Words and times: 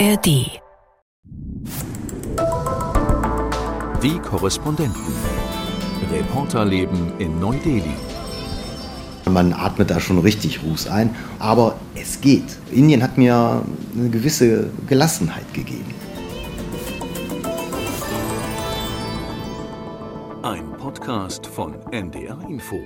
ARD. 0.00 0.26
Die 4.02 4.18
Korrespondenten. 4.22 5.02
Reporterleben 6.10 7.12
in 7.18 7.38
Neu-Delhi. 7.38 7.92
Man 9.26 9.52
atmet 9.52 9.90
da 9.90 10.00
schon 10.00 10.18
richtig 10.20 10.62
Ruß 10.62 10.86
ein, 10.86 11.14
aber 11.38 11.78
es 11.94 12.18
geht. 12.22 12.44
Indien 12.72 13.02
hat 13.02 13.18
mir 13.18 13.62
eine 13.94 14.08
gewisse 14.08 14.70
Gelassenheit 14.88 15.52
gegeben. 15.52 15.92
Ein 20.42 20.72
Podcast 20.78 21.46
von 21.46 21.74
NDR 21.92 22.38
Info. 22.48 22.80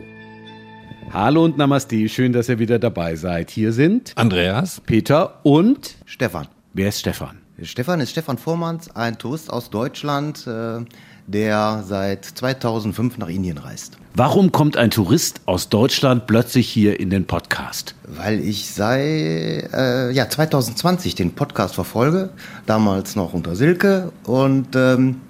Hallo 1.12 1.44
und 1.44 1.56
Namaste, 1.58 2.08
schön, 2.08 2.32
dass 2.32 2.48
ihr 2.48 2.58
wieder 2.58 2.80
dabei 2.80 3.14
seid. 3.14 3.50
Hier 3.50 3.72
sind 3.72 4.14
Andreas, 4.16 4.80
Peter 4.80 5.38
und 5.44 5.94
Stefan. 6.06 6.48
Wer 6.74 6.88
ist 6.88 7.00
Stefan? 7.00 7.38
Stefan 7.62 8.00
ist 8.00 8.10
Stefan 8.10 8.36
Vormanns, 8.36 8.90
ein 8.94 9.16
Tourist 9.16 9.50
aus 9.50 9.70
Deutschland, 9.70 10.46
äh, 10.46 10.84
der 11.26 11.84
seit 11.86 12.24
2005 12.24 13.16
nach 13.18 13.28
Indien 13.28 13.58
reist. 13.58 13.96
Warum 14.14 14.52
kommt 14.52 14.76
ein 14.76 14.90
Tourist 14.90 15.40
aus 15.46 15.68
Deutschland 15.68 16.26
plötzlich 16.26 16.68
hier 16.68 16.98
in 17.00 17.10
den 17.10 17.26
Podcast? 17.26 17.94
Weil 18.06 18.40
ich 18.40 18.70
sei 18.70 19.68
äh, 19.72 20.12
ja 20.12 20.28
2020 20.28 21.14
den 21.14 21.32
Podcast 21.32 21.76
verfolge, 21.76 22.30
damals 22.66 23.16
noch 23.16 23.32
unter 23.32 23.54
Silke 23.54 24.12
und 24.24 24.74
ähm, 24.74 25.20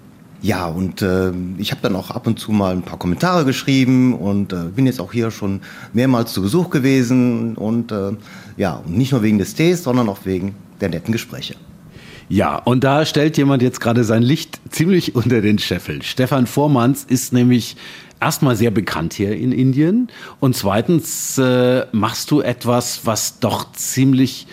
ja 0.41 0.67
und 0.67 1.03
äh, 1.03 1.31
ich 1.59 1.71
habe 1.71 1.83
dann 1.83 1.95
auch 1.95 2.11
ab 2.11 2.27
und 2.27 2.39
zu 2.39 2.53
mal 2.53 2.73
ein 2.73 2.83
paar 2.83 2.99
Kommentare 2.99 3.45
geschrieben 3.45 4.15
und 4.15 4.53
äh, 4.53 4.65
bin 4.75 4.87
jetzt 4.87 5.01
auch 5.01 5.13
hier 5.13 5.31
schon 5.31 5.61
mehrmals 5.93 6.33
zu 6.33 6.43
Besuch 6.43 6.71
gewesen 6.71 7.55
und 7.57 7.93
äh, 7.93 8.13
ja 8.57 8.77
und 8.77 8.97
nicht 8.97 9.13
nur 9.13 9.23
wegen 9.23 9.39
des 9.39 9.55
Tees, 9.55 9.85
sondern 9.85 10.09
auch 10.09 10.25
wegen 10.25 10.55
der 10.85 10.91
netten 10.91 11.13
Gespräche. 11.13 11.57
Ja, 12.29 12.57
und 12.57 12.85
da 12.85 13.05
stellt 13.05 13.37
jemand 13.37 13.63
jetzt 13.63 13.81
gerade 13.81 14.05
sein 14.05 14.23
Licht 14.23 14.61
ziemlich 14.71 15.15
unter 15.15 15.41
den 15.41 15.59
Scheffel. 15.59 16.03
Stefan 16.03 16.47
Vormanns 16.47 17.05
ist 17.05 17.33
nämlich 17.33 17.77
erstmal 18.21 18.57
sehr 18.57 18.71
bekannt 18.71 19.15
hier 19.15 19.37
in 19.37 19.53
Indien 19.53 20.09
und 20.41 20.57
zweitens 20.57 21.39
äh, 21.39 21.87
machst 21.93 22.31
du 22.31 22.41
etwas, 22.41 23.01
was 23.05 23.41
doch 23.41 23.73
ziemlich 23.73 24.47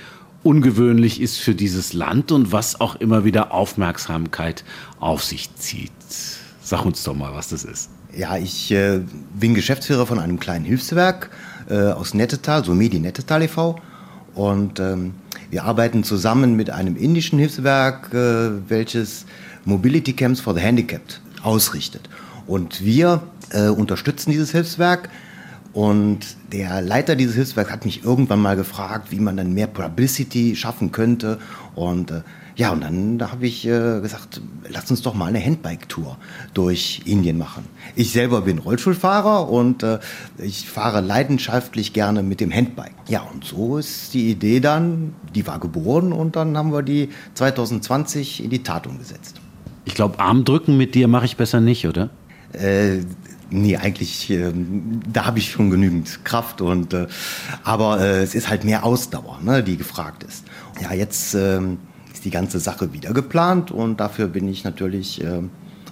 ungewöhnlich 0.44 1.22
ist 1.22 1.38
für 1.38 1.54
dieses 1.54 1.94
Land 1.94 2.32
und 2.32 2.52
was 2.52 2.82
auch 2.82 2.96
immer 2.96 3.26
wieder 3.26 3.54
Aufmerksamkeit 3.54 4.64
auf 5.00 5.24
sich 5.24 5.54
zieht. 5.56 5.92
Sag 6.64 6.86
uns 6.86 7.04
doch 7.04 7.16
mal, 7.16 7.34
was 7.34 7.50
das 7.50 7.64
ist. 7.64 7.90
Ja, 8.16 8.38
ich 8.38 8.72
äh, 8.72 9.02
bin 9.40 9.54
Geschäftsführer 9.54 10.06
von 10.06 10.20
einem 10.20 10.40
kleinen 10.40 10.66
Hilfswerk 10.66 11.30
äh, 11.70 11.92
aus 11.92 12.14
Nettetal, 12.14 12.66
so 12.66 12.74
Medi 12.74 13.00
Nettetal 13.00 13.44
e.V. 13.44 13.80
Und 14.36 14.80
ähm, 14.80 15.14
wir 15.50 15.64
arbeiten 15.64 16.04
zusammen 16.04 16.56
mit 16.56 16.70
einem 16.70 16.96
indischen 16.96 17.40
Hilfswerk, 17.40 18.14
äh, 18.14 18.70
welches 18.70 19.26
Mobility 19.66 20.14
Camps 20.14 20.40
for 20.40 20.54
the 20.54 20.62
Handicapped 20.62 21.22
ausrichtet. 21.44 22.10
Und 22.48 22.84
wir 22.84 23.24
äh, 23.52 23.68
unterstützen 23.68 24.32
dieses 24.32 24.52
Hilfswerk. 24.52 25.10
Und 25.74 26.20
der 26.52 26.82
Leiter 26.82 27.16
dieses 27.16 27.36
Hilfswerks 27.36 27.72
hat 27.72 27.86
mich 27.86 28.04
irgendwann 28.04 28.42
mal 28.42 28.56
gefragt, 28.56 29.12
wie 29.12 29.20
man 29.20 29.38
dann 29.38 29.54
mehr 29.54 29.68
Publicity 29.68 30.56
schaffen 30.56 30.92
könnte. 30.92 31.40
Und 31.76 32.12
äh, 32.12 32.22
ja, 32.62 32.70
und 32.70 32.82
dann 32.82 33.18
da 33.18 33.32
habe 33.32 33.48
ich 33.48 33.66
äh, 33.66 34.02
gesagt, 34.02 34.40
lass 34.70 34.92
uns 34.92 35.02
doch 35.02 35.16
mal 35.16 35.26
eine 35.26 35.44
Handbike-Tour 35.44 36.16
durch 36.54 37.02
Indien 37.06 37.40
machen. 37.40 37.66
Ich 37.96 38.12
selber 38.12 38.42
bin 38.42 38.60
Rollstuhlfahrer 38.60 39.50
und 39.50 39.82
äh, 39.82 39.98
ich 40.38 40.70
fahre 40.70 41.02
leidenschaftlich 41.02 41.92
gerne 41.92 42.22
mit 42.22 42.40
dem 42.40 42.54
Handbike. 42.54 42.94
Ja, 43.08 43.22
und 43.22 43.46
so 43.46 43.80
ist 43.80 44.14
die 44.14 44.30
Idee 44.30 44.60
dann, 44.60 45.16
die 45.34 45.48
war 45.48 45.58
geboren 45.58 46.14
und 46.14 46.36
dann 46.36 46.56
haben 46.56 46.72
wir 46.72 46.84
die 46.84 47.10
2020 47.34 48.44
in 48.44 48.52
die 48.52 48.62
Tat 48.62 48.86
umgesetzt. 48.86 49.42
Ich 49.86 49.96
glaube, 49.96 50.20
Armdrücken 50.20 50.78
mit 50.78 50.94
dir 50.94 51.08
mache 51.08 51.26
ich 51.26 51.38
besser 51.38 51.62
nicht, 51.62 51.88
oder? 51.88 52.12
Äh, 52.54 53.00
nee, 53.50 53.76
eigentlich, 53.76 54.30
äh, 54.30 54.52
da 55.12 55.26
habe 55.26 55.40
ich 55.40 55.50
schon 55.50 55.72
genügend 55.72 56.24
Kraft 56.26 56.62
und 56.62 56.94
äh, 56.94 57.08
aber 57.64 58.02
äh, 58.02 58.22
es 58.22 58.36
ist 58.36 58.50
halt 58.50 58.66
mehr 58.66 58.84
Ausdauer, 58.84 59.40
ne, 59.42 59.64
die 59.64 59.78
gefragt 59.78 60.22
ist. 60.22 60.46
Ja, 60.80 60.94
jetzt 60.94 61.34
ähm, 61.34 61.80
ist 62.22 62.26
die 62.26 62.30
ganze 62.30 62.60
Sache 62.60 62.94
wieder 62.94 63.14
geplant 63.14 63.72
und 63.72 64.00
dafür 64.00 64.28
bin 64.28 64.48
ich 64.48 64.64
natürlich 64.64 65.24
äh, 65.24 65.42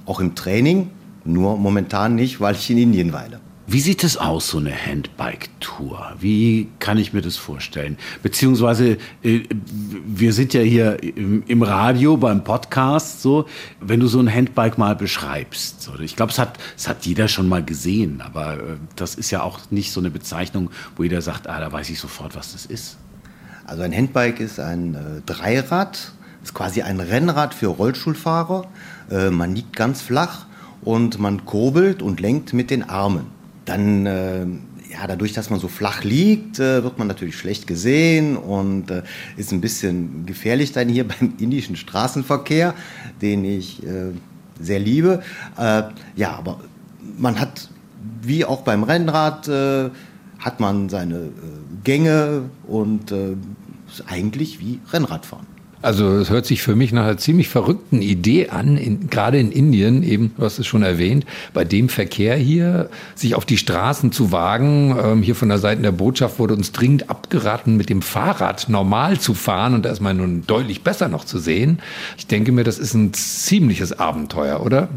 auch 0.05 0.19
im 0.19 0.35
Training, 0.35 0.91
nur 1.25 1.57
momentan 1.57 2.13
nicht, 2.13 2.39
weil 2.39 2.53
ich 2.53 2.69
in 2.69 2.77
Indien 2.77 3.13
weile. 3.13 3.39
Wie 3.65 3.79
sieht 3.79 4.03
es 4.03 4.15
aus, 4.15 4.49
so 4.49 4.59
eine 4.59 4.73
Handbike-Tour? 4.73 6.17
Wie 6.19 6.67
kann 6.77 6.99
ich 6.99 7.13
mir 7.13 7.21
das 7.21 7.35
vorstellen? 7.35 7.97
Beziehungsweise, 8.21 8.97
äh, 9.23 9.41
wir 10.05 10.33
sind 10.33 10.53
ja 10.53 10.61
hier 10.61 11.01
im, 11.01 11.63
Radio, 11.63 12.15
beim 12.15 12.43
Podcast, 12.43 13.23
so, 13.23 13.47
wenn 13.79 13.99
du 13.99 14.05
so 14.05 14.19
ein 14.19 14.31
Handbike 14.31 14.77
mal 14.77 14.95
beschreibst. 14.95 15.81
So, 15.81 15.97
ich 15.99 16.15
glaube, 16.15 16.31
es 16.31 16.37
hat, 16.37 16.59
es 16.77 16.87
hat 16.87 17.07
jeder 17.07 17.27
schon 17.27 17.49
mal 17.49 17.63
gesehen, 17.63 18.21
aber 18.21 18.53
äh, 18.53 18.57
das 18.95 19.15
ist 19.15 19.31
ja 19.31 19.41
auch 19.41 19.59
nicht 19.71 19.91
so 19.91 19.99
eine 19.99 20.11
Bezeichnung, 20.11 20.69
wo 20.95 21.01
jeder 21.01 21.23
sagt, 21.23 21.47
ah, 21.47 21.59
da 21.59 21.71
weiß 21.71 21.89
ich 21.89 21.99
sofort, 21.99 22.35
was 22.35 22.53
das 22.53 22.67
ist. 22.67 22.97
Also 23.65 23.83
ein 23.83 23.95
Handbike 23.95 24.39
ist 24.39 24.59
ein 24.59 24.95
äh, 24.95 25.21
Dreirad, 25.27 26.13
ist 26.43 26.53
quasi 26.53 26.81
ein 26.81 26.99
Rennrad 26.99 27.53
für 27.53 27.67
Rollstuhlfahrer. 27.67 28.67
Äh, 29.11 29.29
man 29.29 29.55
liegt 29.55 29.75
ganz 29.75 30.01
flach 30.01 30.45
und 30.81 31.19
man 31.19 31.45
kurbelt 31.45 32.01
und 32.01 32.19
lenkt 32.19 32.53
mit 32.53 32.69
den 32.71 32.87
Armen 32.89 33.27
dann, 33.69 34.05
äh, 34.07 34.45
ja, 34.91 35.05
dadurch, 35.07 35.33
dass 35.33 35.51
man 35.51 35.59
so 35.59 35.67
flach 35.67 36.03
liegt, 36.03 36.59
äh, 36.59 36.83
wird 36.83 36.97
man 36.97 37.07
natürlich 37.07 37.37
schlecht 37.37 37.67
gesehen 37.67 38.35
und 38.35 38.85
ist 39.37 39.51
ein 39.51 39.61
bisschen 39.61 40.25
gefährlich 40.25 40.71
dann 40.71 40.89
hier 40.89 41.07
beim 41.07 41.33
indischen 41.37 41.75
Straßenverkehr, 41.75 42.73
den 43.21 43.45
ich 43.45 43.81
sehr 44.59 44.79
liebe. 44.79 45.21
Ja, 45.57 46.31
aber 46.31 46.59
man 47.17 47.39
hat, 47.39 47.69
wie 48.21 48.43
auch 48.43 48.61
beim 48.61 48.83
Rennrad, 48.83 49.47
hat 50.39 50.59
man 50.59 50.89
seine 50.89 51.29
Gänge 51.83 52.49
und 52.67 53.11
ist 53.11 54.03
eigentlich 54.07 54.59
wie 54.59 54.79
Rennradfahren. 54.91 55.45
Also 55.81 56.17
es 56.17 56.29
hört 56.29 56.45
sich 56.45 56.61
für 56.61 56.75
mich 56.75 56.91
nach 56.91 57.03
einer 57.03 57.17
ziemlich 57.17 57.47
verrückten 57.47 58.01
Idee 58.01 58.49
an, 58.49 58.75
in, 58.75 59.09
gerade 59.09 59.39
in 59.39 59.51
Indien, 59.51 60.03
eben, 60.03 60.33
du 60.37 60.43
hast 60.43 60.59
es 60.59 60.67
schon 60.67 60.83
erwähnt, 60.83 61.25
bei 61.53 61.63
dem 61.63 61.87
Verkehr 61.87 62.35
hier, 62.35 62.89
sich 63.15 63.35
auf 63.35 63.45
die 63.45 63.57
Straßen 63.57 64.11
zu 64.11 64.33
wagen. 64.33 64.95
Ähm, 65.01 65.23
hier 65.23 65.35
von 65.35 65.47
der 65.47 65.57
Seite 65.57 65.81
der 65.81 65.93
Botschaft 65.93 66.37
wurde 66.37 66.53
uns 66.55 66.73
dringend 66.73 67.09
abgeraten, 67.09 67.77
mit 67.77 67.89
dem 67.89 68.01
Fahrrad 68.01 68.67
normal 68.67 69.19
zu 69.19 69.33
fahren 69.33 69.73
und 69.73 69.85
da 69.85 69.91
ist 69.91 70.01
man 70.01 70.17
nun 70.17 70.43
deutlich 70.45 70.83
besser 70.83 71.07
noch 71.07 71.23
zu 71.23 71.39
sehen. 71.39 71.79
Ich 72.17 72.27
denke 72.27 72.51
mir, 72.51 72.65
das 72.65 72.77
ist 72.77 72.93
ein 72.93 73.13
ziemliches 73.13 73.97
Abenteuer, 73.97 74.61
oder? 74.61 74.89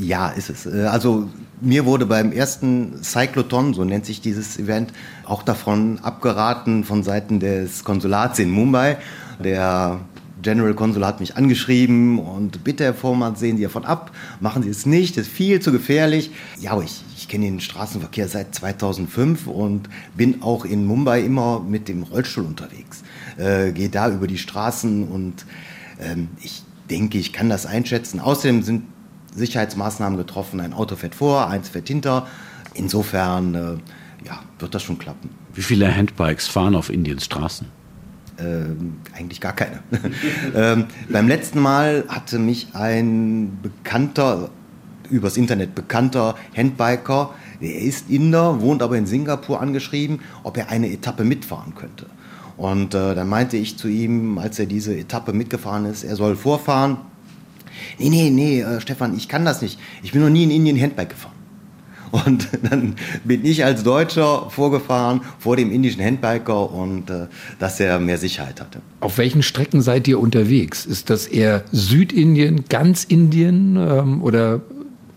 Ja, 0.00 0.30
ist 0.30 0.50
es. 0.50 0.66
Äh, 0.66 0.86
also 0.90 1.28
mir 1.60 1.84
wurde 1.84 2.06
beim 2.06 2.32
ersten 2.32 3.02
Cycloton, 3.02 3.72
so 3.72 3.84
nennt 3.84 4.04
sich 4.04 4.20
dieses 4.20 4.58
Event, 4.58 4.92
auch 5.26 5.44
davon 5.44 6.00
abgeraten 6.02 6.82
von 6.82 7.04
Seiten 7.04 7.38
des 7.38 7.84
Konsulats 7.84 8.40
in 8.40 8.50
Mumbai. 8.50 8.98
Der 9.42 10.00
General 10.44 10.74
Consul 10.74 11.04
hat 11.04 11.20
mich 11.20 11.36
angeschrieben 11.36 12.18
und 12.18 12.62
bitte, 12.62 12.84
Herr 12.84 12.94
Vormann, 12.94 13.34
sehen 13.34 13.56
Sie 13.56 13.62
davon 13.64 13.84
ab, 13.84 14.12
machen 14.40 14.62
Sie 14.62 14.68
es 14.68 14.84
nicht, 14.86 15.16
das 15.16 15.26
ist 15.26 15.32
viel 15.32 15.58
zu 15.58 15.72
gefährlich. 15.72 16.30
Ja, 16.60 16.80
ich, 16.80 17.02
ich 17.16 17.28
kenne 17.28 17.46
den 17.46 17.60
Straßenverkehr 17.60 18.28
seit 18.28 18.54
2005 18.54 19.46
und 19.46 19.88
bin 20.16 20.42
auch 20.42 20.66
in 20.66 20.86
Mumbai 20.86 21.22
immer 21.22 21.60
mit 21.60 21.88
dem 21.88 22.02
Rollstuhl 22.02 22.44
unterwegs. 22.44 23.02
Äh, 23.38 23.72
Gehe 23.72 23.88
da 23.88 24.10
über 24.10 24.26
die 24.26 24.38
Straßen 24.38 25.08
und 25.08 25.46
ähm, 25.98 26.28
ich 26.42 26.62
denke, 26.90 27.16
ich 27.16 27.32
kann 27.32 27.48
das 27.48 27.64
einschätzen. 27.64 28.20
Außerdem 28.20 28.62
sind 28.62 28.84
Sicherheitsmaßnahmen 29.34 30.18
getroffen. 30.18 30.60
Ein 30.60 30.74
Auto 30.74 30.94
fährt 30.94 31.14
vor, 31.14 31.48
eins 31.48 31.70
fährt 31.70 31.88
hinter. 31.88 32.26
Insofern 32.74 33.54
äh, 33.54 34.26
ja, 34.26 34.40
wird 34.58 34.74
das 34.74 34.82
schon 34.82 34.98
klappen. 34.98 35.30
Wie 35.54 35.62
viele 35.62 35.96
Handbikes 35.96 36.48
fahren 36.48 36.74
auf 36.74 36.90
Indiens 36.90 37.24
Straßen? 37.24 37.66
Ähm, 38.38 38.96
eigentlich 39.16 39.40
gar 39.40 39.54
keine. 39.54 39.80
ähm, 40.54 40.86
beim 41.08 41.28
letzten 41.28 41.60
Mal 41.60 42.04
hatte 42.08 42.38
mich 42.38 42.68
ein 42.74 43.58
bekannter, 43.62 44.50
übers 45.08 45.36
Internet 45.36 45.74
bekannter 45.74 46.34
Handbiker, 46.56 47.30
der 47.60 47.80
ist 47.80 48.10
Inder, 48.10 48.60
wohnt 48.60 48.82
aber 48.82 48.98
in 48.98 49.06
Singapur, 49.06 49.60
angeschrieben, 49.60 50.20
ob 50.42 50.56
er 50.56 50.68
eine 50.68 50.90
Etappe 50.90 51.24
mitfahren 51.24 51.74
könnte. 51.74 52.06
Und 52.56 52.94
äh, 52.94 53.14
dann 53.14 53.28
meinte 53.28 53.56
ich 53.56 53.78
zu 53.78 53.88
ihm, 53.88 54.38
als 54.38 54.58
er 54.58 54.66
diese 54.66 54.96
Etappe 54.96 55.32
mitgefahren 55.32 55.86
ist, 55.86 56.04
er 56.04 56.16
soll 56.16 56.36
vorfahren. 56.36 56.98
Nee, 57.98 58.08
nee, 58.08 58.30
nee, 58.30 58.60
äh, 58.60 58.80
Stefan, 58.80 59.16
ich 59.16 59.28
kann 59.28 59.44
das 59.44 59.62
nicht. 59.62 59.78
Ich 60.02 60.12
bin 60.12 60.22
noch 60.22 60.30
nie 60.30 60.44
in 60.44 60.50
Indien 60.50 60.80
Handbike 60.80 61.10
gefahren. 61.10 61.33
Und 62.14 62.48
dann 62.62 62.94
bin 63.24 63.44
ich 63.44 63.64
als 63.64 63.82
Deutscher 63.82 64.48
vorgefahren 64.48 65.22
vor 65.40 65.56
dem 65.56 65.72
indischen 65.72 66.00
Handbiker 66.00 66.70
und 66.70 67.10
äh, 67.10 67.26
dass 67.58 67.80
er 67.80 67.98
mehr 67.98 68.18
Sicherheit 68.18 68.60
hatte. 68.60 68.80
Auf 69.00 69.18
welchen 69.18 69.42
Strecken 69.42 69.82
seid 69.82 70.06
ihr 70.06 70.20
unterwegs? 70.20 70.86
Ist 70.86 71.10
das 71.10 71.26
eher 71.26 71.64
Südindien, 71.72 72.66
ganz 72.68 73.02
Indien 73.02 73.76
ähm, 73.76 74.22
oder 74.22 74.60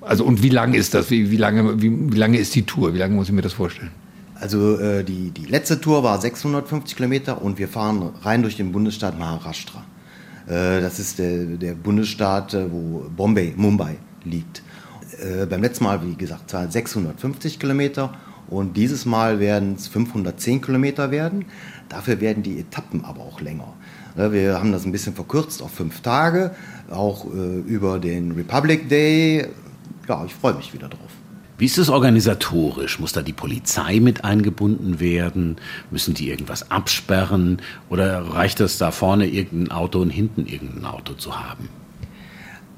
also 0.02 0.24
und 0.24 0.42
wie 0.42 0.50
lang 0.50 0.74
ist 0.74 0.96
das? 0.96 1.12
Wie, 1.12 1.30
wie, 1.30 1.38
lange, 1.38 1.80
wie, 1.82 1.92
wie 2.14 2.18
lange 2.18 2.38
ist 2.38 2.56
die 2.56 2.64
Tour? 2.64 2.96
Wie 2.96 2.98
lange 2.98 3.14
muss 3.14 3.28
ich 3.28 3.34
mir 3.34 3.42
das 3.44 3.54
vorstellen? 3.54 3.92
Also 4.34 4.80
äh, 4.80 5.04
die, 5.04 5.30
die 5.30 5.46
letzte 5.46 5.80
Tour 5.80 6.04
war 6.04 6.20
650 6.20 6.96
Kilometer 6.96 7.42
und 7.44 7.60
wir 7.60 7.68
fahren 7.68 8.10
rein 8.24 8.42
durch 8.42 8.58
den 8.58 8.72
Bundesstaat 8.72 9.20
Maharashtra. 9.20 9.84
Äh, 10.48 10.82
das 10.82 10.98
ist 10.98 11.20
der, 11.20 11.46
der 11.46 11.74
Bundesstaat, 11.74 12.56
äh, 12.56 12.72
wo 12.72 13.06
Bombay, 13.16 13.54
Mumbai 13.56 13.98
liegt. 14.24 14.64
Äh, 15.20 15.46
beim 15.46 15.62
letzten 15.62 15.84
Mal, 15.86 16.06
wie 16.06 16.16
gesagt, 16.16 16.52
650 16.52 17.60
Kilometer 17.60 18.14
und 18.50 18.78
dieses 18.78 19.06
Mal 19.06 19.40
werden 19.40 19.76
es 19.76 19.88
510 19.88 20.62
Kilometer 20.62 21.12
werden. 21.12 21.46
Dafür 21.90 22.22
werden 22.22 22.44
die 22.44 22.60
Etappen 22.60 23.04
aber 23.04 23.22
auch 23.22 23.42
länger. 23.42 23.74
Wir 24.16 24.60
haben 24.60 24.72
das 24.72 24.86
ein 24.86 24.92
bisschen 24.92 25.14
verkürzt 25.14 25.62
auf 25.62 25.72
fünf 25.72 26.02
Tage, 26.02 26.52
auch 26.90 27.26
äh, 27.26 27.60
über 27.68 28.00
den 28.00 28.32
Republic 28.32 28.90
Day. 28.90 29.48
Ja, 30.08 30.26
ich 30.26 30.34
freue 30.34 30.56
mich 30.56 30.74
wieder 30.74 30.88
drauf. 30.88 31.12
Wie 31.60 31.66
ist 31.66 31.78
es 31.78 31.90
organisatorisch? 31.90 33.00
Muss 33.00 33.14
da 33.14 33.22
die 33.22 33.34
Polizei 33.34 34.00
mit 34.00 34.24
eingebunden 34.24 35.00
werden? 35.00 35.58
Müssen 35.92 36.14
die 36.14 36.30
irgendwas 36.30 36.72
absperren? 36.72 37.62
Oder 37.90 38.22
reicht 38.22 38.60
es 38.60 38.78
da 38.78 38.92
vorne 38.92 39.28
irgendein 39.28 39.72
Auto 39.72 40.00
und 40.00 40.10
hinten 40.10 40.46
irgendein 40.46 40.86
Auto 40.86 41.14
zu 41.14 41.40
haben? 41.40 41.70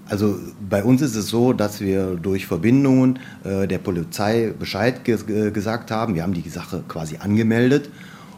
Also 0.09 0.39
bei 0.67 0.83
uns 0.83 1.01
ist 1.01 1.15
es 1.15 1.27
so, 1.27 1.53
dass 1.53 1.81
wir 1.81 2.15
durch 2.15 2.47
Verbindungen 2.47 3.19
äh, 3.43 3.67
der 3.67 3.77
Polizei 3.77 4.53
Bescheid 4.57 5.05
ge 5.05 5.17
äh, 5.27 5.51
gesagt 5.51 5.91
haben. 5.91 6.15
Wir 6.15 6.23
haben 6.23 6.33
die 6.33 6.49
Sache 6.49 6.83
quasi 6.87 7.17
angemeldet 7.17 7.89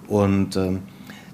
und 0.08 0.58
äh, 0.58 0.78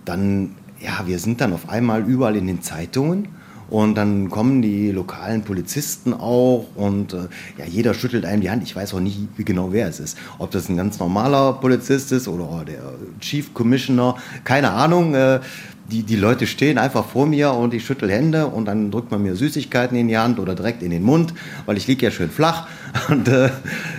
dann, 0.05 0.55
ja, 0.79 1.07
wir 1.07 1.17
sind 1.17 1.41
dann 1.41 1.53
auf 1.53 1.69
einmal 1.69 2.03
überall 2.03 2.35
in 2.35 2.45
den 2.45 2.61
Zeitungen 2.61 3.29
und 3.69 3.95
dann 3.95 4.29
kommen 4.29 4.61
die 4.61 4.91
lokalen 4.91 5.43
Polizisten 5.43 6.13
auch 6.13 6.65
und 6.75 7.13
äh, 7.13 7.27
ja, 7.57 7.65
jeder 7.65 7.93
schüttelt 7.93 8.25
einem 8.25 8.41
die 8.41 8.49
Hand. 8.49 8.63
Ich 8.63 8.75
weiß 8.75 8.93
auch 8.93 8.99
nicht 8.99 9.19
wie 9.35 9.43
genau, 9.43 9.71
wer 9.71 9.87
es 9.87 9.99
ist. 9.99 10.17
Ob 10.37 10.51
das 10.51 10.69
ein 10.69 10.77
ganz 10.77 10.99
normaler 10.99 11.53
Polizist 11.53 12.11
ist 12.11 12.27
oder 12.27 12.63
der 12.65 12.93
Chief 13.19 13.53
Commissioner, 13.53 14.15
keine 14.43 14.71
Ahnung. 14.71 15.15
Äh, 15.15 15.41
die, 15.89 16.03
die 16.03 16.17
Leute 16.17 16.47
stehen 16.47 16.77
einfach 16.77 17.05
vor 17.05 17.25
mir 17.25 17.53
und 17.53 17.73
ich 17.73 17.85
schüttel 17.85 18.11
Hände 18.11 18.47
und 18.47 18.65
dann 18.65 18.91
drückt 18.91 19.09
man 19.09 19.23
mir 19.23 19.37
Süßigkeiten 19.37 19.97
in 19.97 20.09
die 20.09 20.17
Hand 20.17 20.37
oder 20.37 20.53
direkt 20.53 20.83
in 20.83 20.91
den 20.91 21.03
Mund, 21.03 21.33
weil 21.65 21.77
ich 21.77 21.87
liege 21.87 22.05
ja 22.05 22.11
schön 22.11 22.29
flach. 22.29 22.67
Und 23.09 23.27
äh, 23.27 23.49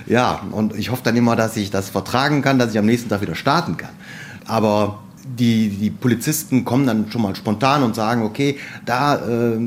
ja, 0.06 0.42
und 0.50 0.74
ich 0.76 0.90
hoffe 0.90 1.02
dann 1.04 1.16
immer, 1.16 1.36
dass 1.36 1.56
ich 1.56 1.70
das 1.70 1.88
vertragen 1.88 2.42
kann, 2.42 2.58
dass 2.58 2.72
ich 2.72 2.78
am 2.78 2.86
nächsten 2.86 3.08
Tag 3.08 3.20
wieder 3.20 3.34
starten 3.34 3.76
kann. 3.76 3.90
Aber 4.46 4.98
die, 5.36 5.68
die 5.68 5.90
Polizisten 5.90 6.64
kommen 6.64 6.86
dann 6.86 7.10
schon 7.10 7.22
mal 7.22 7.34
spontan 7.34 7.82
und 7.82 7.94
sagen, 7.94 8.22
okay, 8.22 8.58
da, 8.84 9.16
äh, 9.16 9.58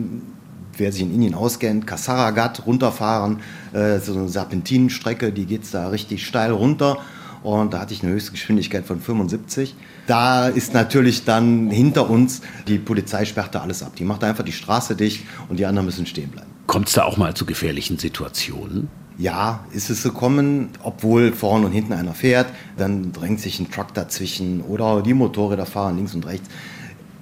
wer 0.78 0.92
sich 0.92 1.02
in 1.02 1.13
Indien 1.13 1.36
auskennt, 1.36 1.86
Kasaragat 1.86 2.66
runterfahren, 2.66 3.40
äh, 3.74 4.00
so 4.00 4.13
eine 4.13 4.30
Serpentinenstrecke, 4.30 5.31
die 5.31 5.46
geht 5.46 5.62
da 5.74 5.90
richtig 5.90 6.25
steil 6.25 6.52
runter 6.52 6.98
und 7.44 7.74
da 7.74 7.80
hatte 7.80 7.94
ich 7.94 8.04
eine 8.04 8.12
Höchstgeschwindigkeit 8.13 8.86
von 8.86 9.00
75. 9.00 9.75
Da 10.08 10.48
ist 10.48 10.74
natürlich 10.74 11.25
dann 11.25 11.69
hinter 11.69 12.10
uns, 12.10 12.42
die 12.68 12.78
Polizei 12.78 13.25
sperrte 13.25 13.62
alles 13.62 13.84
ab. 13.84 13.96
Die 13.96 14.04
macht 14.04 14.24
einfach 14.24 14.44
die 14.44 14.52
Straße 14.52 14.96
dicht 14.96 15.25
und 15.50 15.60
die 15.60 15.66
anderen 15.66 15.86
müssen 15.86 16.06
stehen 16.06 16.30
bleiben. 16.30 16.50
Kommt 16.68 16.88
es 16.88 16.94
da 16.94 17.04
auch 17.04 17.18
mal 17.18 17.34
zu 17.34 17.46
gefährlichen 17.46 17.98
Situationen? 17.98 18.90
Ja, 19.21 19.65
ist 19.71 19.91
es 19.91 20.01
gekommen, 20.01 20.69
obwohl 20.81 21.31
vorne 21.31 21.68
und 21.68 21.71
hinten 21.73 21.94
einer 21.94 22.15
fährt, 22.15 22.47
dann 22.75 23.12
drängt 23.12 23.39
sich 23.39 23.59
ein 23.59 23.69
Truck 23.69 23.94
dazwischen 23.94 24.62
oder 24.62 25.03
die 25.03 25.13
Motorräder 25.13 25.68
fahren 25.68 25.97
links 25.97 26.15
und 26.15 26.25
rechts. 26.25 26.50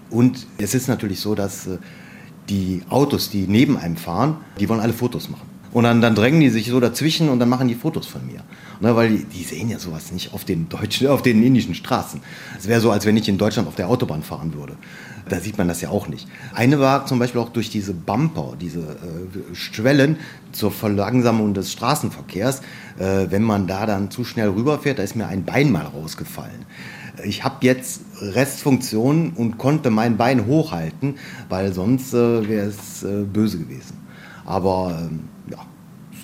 Und 0.09 0.47
es 0.57 0.73
ist 0.73 0.87
natürlich 0.87 1.19
so, 1.19 1.35
dass 1.35 1.67
äh, 1.67 1.77
die 2.47 2.83
Autos, 2.87 3.29
die 3.29 3.47
neben 3.47 3.75
einem 3.75 3.97
fahren, 3.97 4.37
die 4.61 4.69
wollen 4.69 4.79
alle 4.79 4.93
Fotos 4.93 5.29
machen. 5.29 5.48
Und 5.71 5.83
dann, 5.83 6.01
dann 6.01 6.15
drängen 6.15 6.39
die 6.39 6.49
sich 6.49 6.67
so 6.67 6.79
dazwischen 6.79 7.29
und 7.29 7.39
dann 7.39 7.49
machen 7.49 7.67
die 7.67 7.75
Fotos 7.75 8.07
von 8.07 8.25
mir. 8.25 8.41
Ne, 8.81 8.95
weil 8.95 9.09
die, 9.09 9.23
die, 9.25 9.43
sehen 9.43 9.69
ja 9.69 9.77
sowas 9.77 10.11
nicht 10.11 10.33
auf 10.33 10.45
den 10.45 10.69
deutschen, 10.69 11.07
auf 11.07 11.21
den 11.21 11.43
indischen 11.43 11.75
Straßen. 11.75 12.21
Es 12.57 12.67
wäre 12.67 12.79
so, 12.79 12.91
als 12.91 13.05
wenn 13.05 13.17
ich 13.17 13.27
in 13.27 13.37
Deutschland 13.37 13.67
auf 13.67 13.75
der 13.75 13.89
Autobahn 13.89 14.23
fahren 14.23 14.53
würde. 14.53 14.77
Da 15.27 15.39
sieht 15.39 15.57
man 15.57 15.67
das 15.67 15.81
ja 15.81 15.89
auch 15.89 16.07
nicht. 16.07 16.27
Eine 16.53 16.79
war 16.79 17.05
zum 17.05 17.19
Beispiel 17.19 17.41
auch 17.41 17.49
durch 17.49 17.69
diese 17.69 17.93
Bumper, 17.93 18.53
diese 18.59 18.79
äh, 18.79 19.53
Schwellen 19.53 20.17
zur 20.53 20.71
Verlangsamung 20.71 21.53
des 21.53 21.71
Straßenverkehrs. 21.73 22.61
Äh, 22.97 23.27
wenn 23.29 23.43
man 23.43 23.67
da 23.67 23.85
dann 23.85 24.09
zu 24.11 24.23
schnell 24.23 24.49
rüberfährt, 24.49 24.97
da 24.97 25.03
ist 25.03 25.15
mir 25.15 25.27
ein 25.27 25.43
Bein 25.43 25.71
mal 25.71 25.85
rausgefallen. 25.85 26.65
Ich 27.25 27.43
habe 27.43 27.57
jetzt 27.65 28.01
Restfunktion 28.21 29.33
und 29.35 29.57
konnte 29.57 29.89
mein 29.89 30.15
Bein 30.15 30.45
hochhalten, 30.45 31.15
weil 31.49 31.73
sonst 31.73 32.13
äh, 32.13 32.47
wäre 32.47 32.67
es 32.67 33.03
äh, 33.03 33.23
böse 33.23 33.59
gewesen. 33.59 33.97
Aber 34.45 34.97
ähm, 35.01 35.27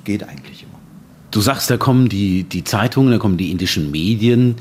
geht 0.05 0.23
eigentlich 0.23 0.63
immer. 0.63 0.79
Du 1.31 1.41
sagst, 1.41 1.69
da 1.69 1.75
kommen 1.75 2.07
die, 2.07 2.43
die 2.43 2.63
Zeitungen, 2.63 3.11
da 3.11 3.17
kommen 3.17 3.37
die 3.37 3.51
indischen 3.51 3.91
Medien. 3.91 4.55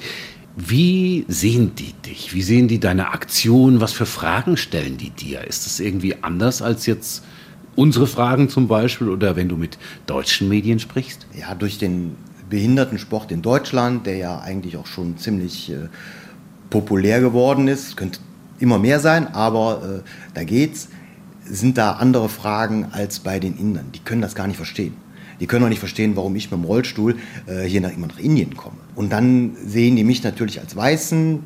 Wie 0.56 1.24
sehen 1.28 1.72
die 1.76 1.92
dich? 2.04 2.34
Wie 2.34 2.42
sehen 2.42 2.66
die 2.66 2.80
deine 2.80 3.08
Aktion? 3.08 3.80
Was 3.80 3.92
für 3.92 4.06
Fragen 4.06 4.56
stellen 4.56 4.96
die 4.96 5.10
dir? 5.10 5.46
Ist 5.46 5.66
das 5.66 5.78
irgendwie 5.78 6.16
anders 6.22 6.62
als 6.62 6.86
jetzt 6.86 7.24
unsere 7.76 8.06
Fragen 8.06 8.48
zum 8.48 8.68
Beispiel 8.68 9.08
oder 9.08 9.36
wenn 9.36 9.48
du 9.48 9.56
mit 9.56 9.78
deutschen 10.06 10.48
Medien 10.48 10.78
sprichst? 10.78 11.26
Ja, 11.38 11.54
durch 11.54 11.78
den 11.78 12.16
Behindertensport 12.50 13.32
in 13.32 13.42
Deutschland, 13.42 14.06
der 14.06 14.16
ja 14.16 14.40
eigentlich 14.40 14.76
auch 14.76 14.86
schon 14.86 15.18
ziemlich 15.18 15.70
äh, 15.70 15.88
populär 16.70 17.20
geworden 17.20 17.68
ist, 17.68 17.96
könnte 17.96 18.20
immer 18.58 18.78
mehr 18.78 19.00
sein, 19.00 19.32
aber 19.34 20.02
äh, 20.04 20.08
da 20.34 20.44
geht's, 20.44 20.88
sind 21.44 21.78
da 21.78 21.92
andere 21.92 22.28
Fragen 22.28 22.86
als 22.92 23.20
bei 23.20 23.38
den 23.38 23.56
Indern. 23.56 23.86
Die 23.92 23.98
können 23.98 24.22
das 24.22 24.34
gar 24.34 24.46
nicht 24.46 24.56
verstehen. 24.56 24.94
Die 25.40 25.46
können 25.46 25.64
auch 25.64 25.68
nicht 25.68 25.78
verstehen, 25.80 26.16
warum 26.16 26.34
ich 26.36 26.50
mit 26.50 26.60
dem 26.60 26.64
Rollstuhl 26.64 27.16
äh, 27.46 27.64
hier 27.64 27.80
nach, 27.80 27.92
immer 27.92 28.06
nach 28.06 28.18
Indien 28.18 28.56
komme. 28.56 28.76
Und 28.94 29.12
dann 29.12 29.56
sehen 29.66 29.96
die 29.96 30.04
mich 30.04 30.22
natürlich 30.22 30.60
als 30.60 30.76
Weißen, 30.76 31.40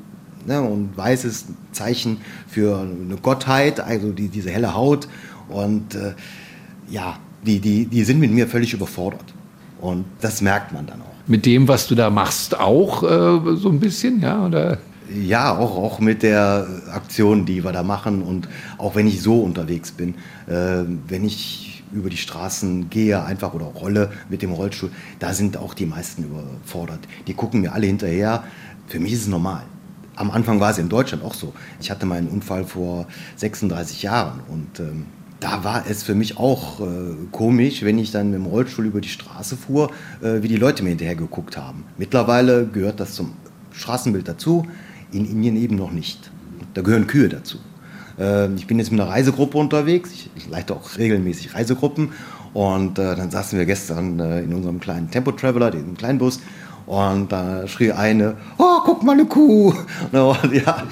ne, 0.46 0.60
und 0.60 0.96
weiß 0.96 1.24
ist 1.24 1.50
ein 1.50 1.56
Zeichen 1.72 2.18
für 2.48 2.80
eine 2.80 3.16
Gottheit, 3.16 3.80
also 3.80 4.12
die, 4.12 4.28
diese 4.28 4.50
helle 4.50 4.74
Haut. 4.74 5.08
Und 5.48 5.94
äh, 5.94 6.14
ja, 6.90 7.18
die, 7.46 7.60
die, 7.60 7.86
die 7.86 8.04
sind 8.04 8.18
mit 8.18 8.32
mir 8.32 8.48
völlig 8.48 8.72
überfordert. 8.72 9.34
Und 9.80 10.04
das 10.20 10.40
merkt 10.40 10.72
man 10.72 10.86
dann 10.86 11.00
auch. 11.02 11.06
Mit 11.26 11.46
dem, 11.46 11.68
was 11.68 11.86
du 11.86 11.94
da 11.94 12.10
machst, 12.10 12.58
auch 12.58 13.02
äh, 13.02 13.56
so 13.56 13.68
ein 13.68 13.78
bisschen, 13.78 14.20
ja? 14.20 14.44
Oder? 14.44 14.78
Ja, 15.14 15.56
auch, 15.56 15.76
auch 15.76 16.00
mit 16.00 16.22
der 16.22 16.66
Aktion, 16.92 17.46
die 17.46 17.64
wir 17.64 17.72
da 17.72 17.82
machen 17.82 18.22
und 18.22 18.48
auch 18.76 18.94
wenn 18.94 19.06
ich 19.06 19.22
so 19.22 19.40
unterwegs 19.40 19.92
bin. 19.92 20.14
Äh, 20.46 20.84
wenn 21.06 21.24
ich 21.24 21.67
über 21.92 22.10
die 22.10 22.16
Straßen 22.16 22.90
gehe, 22.90 23.24
einfach 23.24 23.54
oder 23.54 23.66
rolle 23.66 24.12
mit 24.28 24.42
dem 24.42 24.52
Rollstuhl, 24.52 24.90
da 25.18 25.32
sind 25.32 25.56
auch 25.56 25.74
die 25.74 25.86
meisten 25.86 26.24
überfordert. 26.24 27.00
Die 27.26 27.34
gucken 27.34 27.60
mir 27.60 27.72
alle 27.72 27.86
hinterher. 27.86 28.44
Für 28.86 29.00
mich 29.00 29.12
ist 29.12 29.22
es 29.22 29.28
normal. 29.28 29.64
Am 30.16 30.30
Anfang 30.30 30.58
war 30.60 30.70
es 30.70 30.78
in 30.78 30.88
Deutschland 30.88 31.22
auch 31.22 31.34
so. 31.34 31.52
Ich 31.80 31.90
hatte 31.90 32.06
meinen 32.06 32.28
Unfall 32.28 32.64
vor 32.64 33.06
36 33.36 34.02
Jahren 34.02 34.40
und 34.48 34.80
ähm, 34.80 35.06
da 35.40 35.62
war 35.62 35.84
es 35.88 36.02
für 36.02 36.14
mich 36.14 36.36
auch 36.36 36.80
äh, 36.80 37.14
komisch, 37.30 37.82
wenn 37.82 37.98
ich 37.98 38.10
dann 38.10 38.30
mit 38.30 38.40
dem 38.40 38.46
Rollstuhl 38.46 38.86
über 38.86 39.00
die 39.00 39.08
Straße 39.08 39.56
fuhr, 39.56 39.90
äh, 40.20 40.42
wie 40.42 40.48
die 40.48 40.56
Leute 40.56 40.82
mir 40.82 40.90
hinterher 40.90 41.14
geguckt 41.14 41.56
haben. 41.56 41.84
Mittlerweile 41.96 42.66
gehört 42.66 42.98
das 42.98 43.14
zum 43.14 43.32
Straßenbild 43.72 44.26
dazu, 44.26 44.66
in 45.12 45.24
Indien 45.24 45.56
eben 45.56 45.76
noch 45.76 45.92
nicht. 45.92 46.30
Da 46.74 46.82
gehören 46.82 47.06
Kühe 47.06 47.28
dazu. 47.28 47.58
Ähm, 48.18 48.56
ich 48.56 48.66
bin 48.66 48.78
jetzt 48.78 48.90
mit 48.90 49.00
einer 49.00 49.10
Reisegruppe 49.10 49.58
unterwegs. 49.58 50.10
Ich 50.12 50.48
leite 50.48 50.74
auch 50.74 50.96
regelmäßig 50.98 51.54
Reisegruppen. 51.54 52.12
Und 52.54 52.98
äh, 52.98 53.14
dann 53.14 53.30
saßen 53.30 53.58
wir 53.58 53.66
gestern 53.66 54.18
äh, 54.20 54.40
in 54.40 54.54
unserem 54.54 54.80
kleinen 54.80 55.10
Tempo 55.10 55.32
Traveler, 55.32 55.70
diesem 55.70 55.96
kleinen 55.96 56.18
Bus. 56.18 56.40
Und 56.86 57.30
da 57.30 57.68
schrie 57.68 57.92
eine, 57.92 58.36
oh, 58.56 58.78
guck 58.84 59.02
mal 59.02 59.12
eine 59.12 59.26
Kuh. 59.26 59.74
Und, 60.12 60.52
ja, 60.54 60.82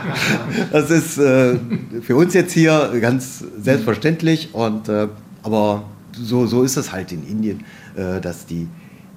das 0.72 0.90
ist 0.90 1.18
äh, 1.18 1.56
für 2.02 2.16
uns 2.16 2.34
jetzt 2.34 2.52
hier 2.52 2.92
ganz 3.00 3.42
selbstverständlich. 3.58 4.54
Und, 4.54 4.88
äh, 4.88 5.08
aber 5.42 5.84
so, 6.12 6.46
so 6.46 6.62
ist 6.62 6.76
es 6.76 6.92
halt 6.92 7.12
in 7.12 7.26
Indien, 7.26 7.64
äh, 7.96 8.20
dass 8.20 8.44
die, 8.44 8.68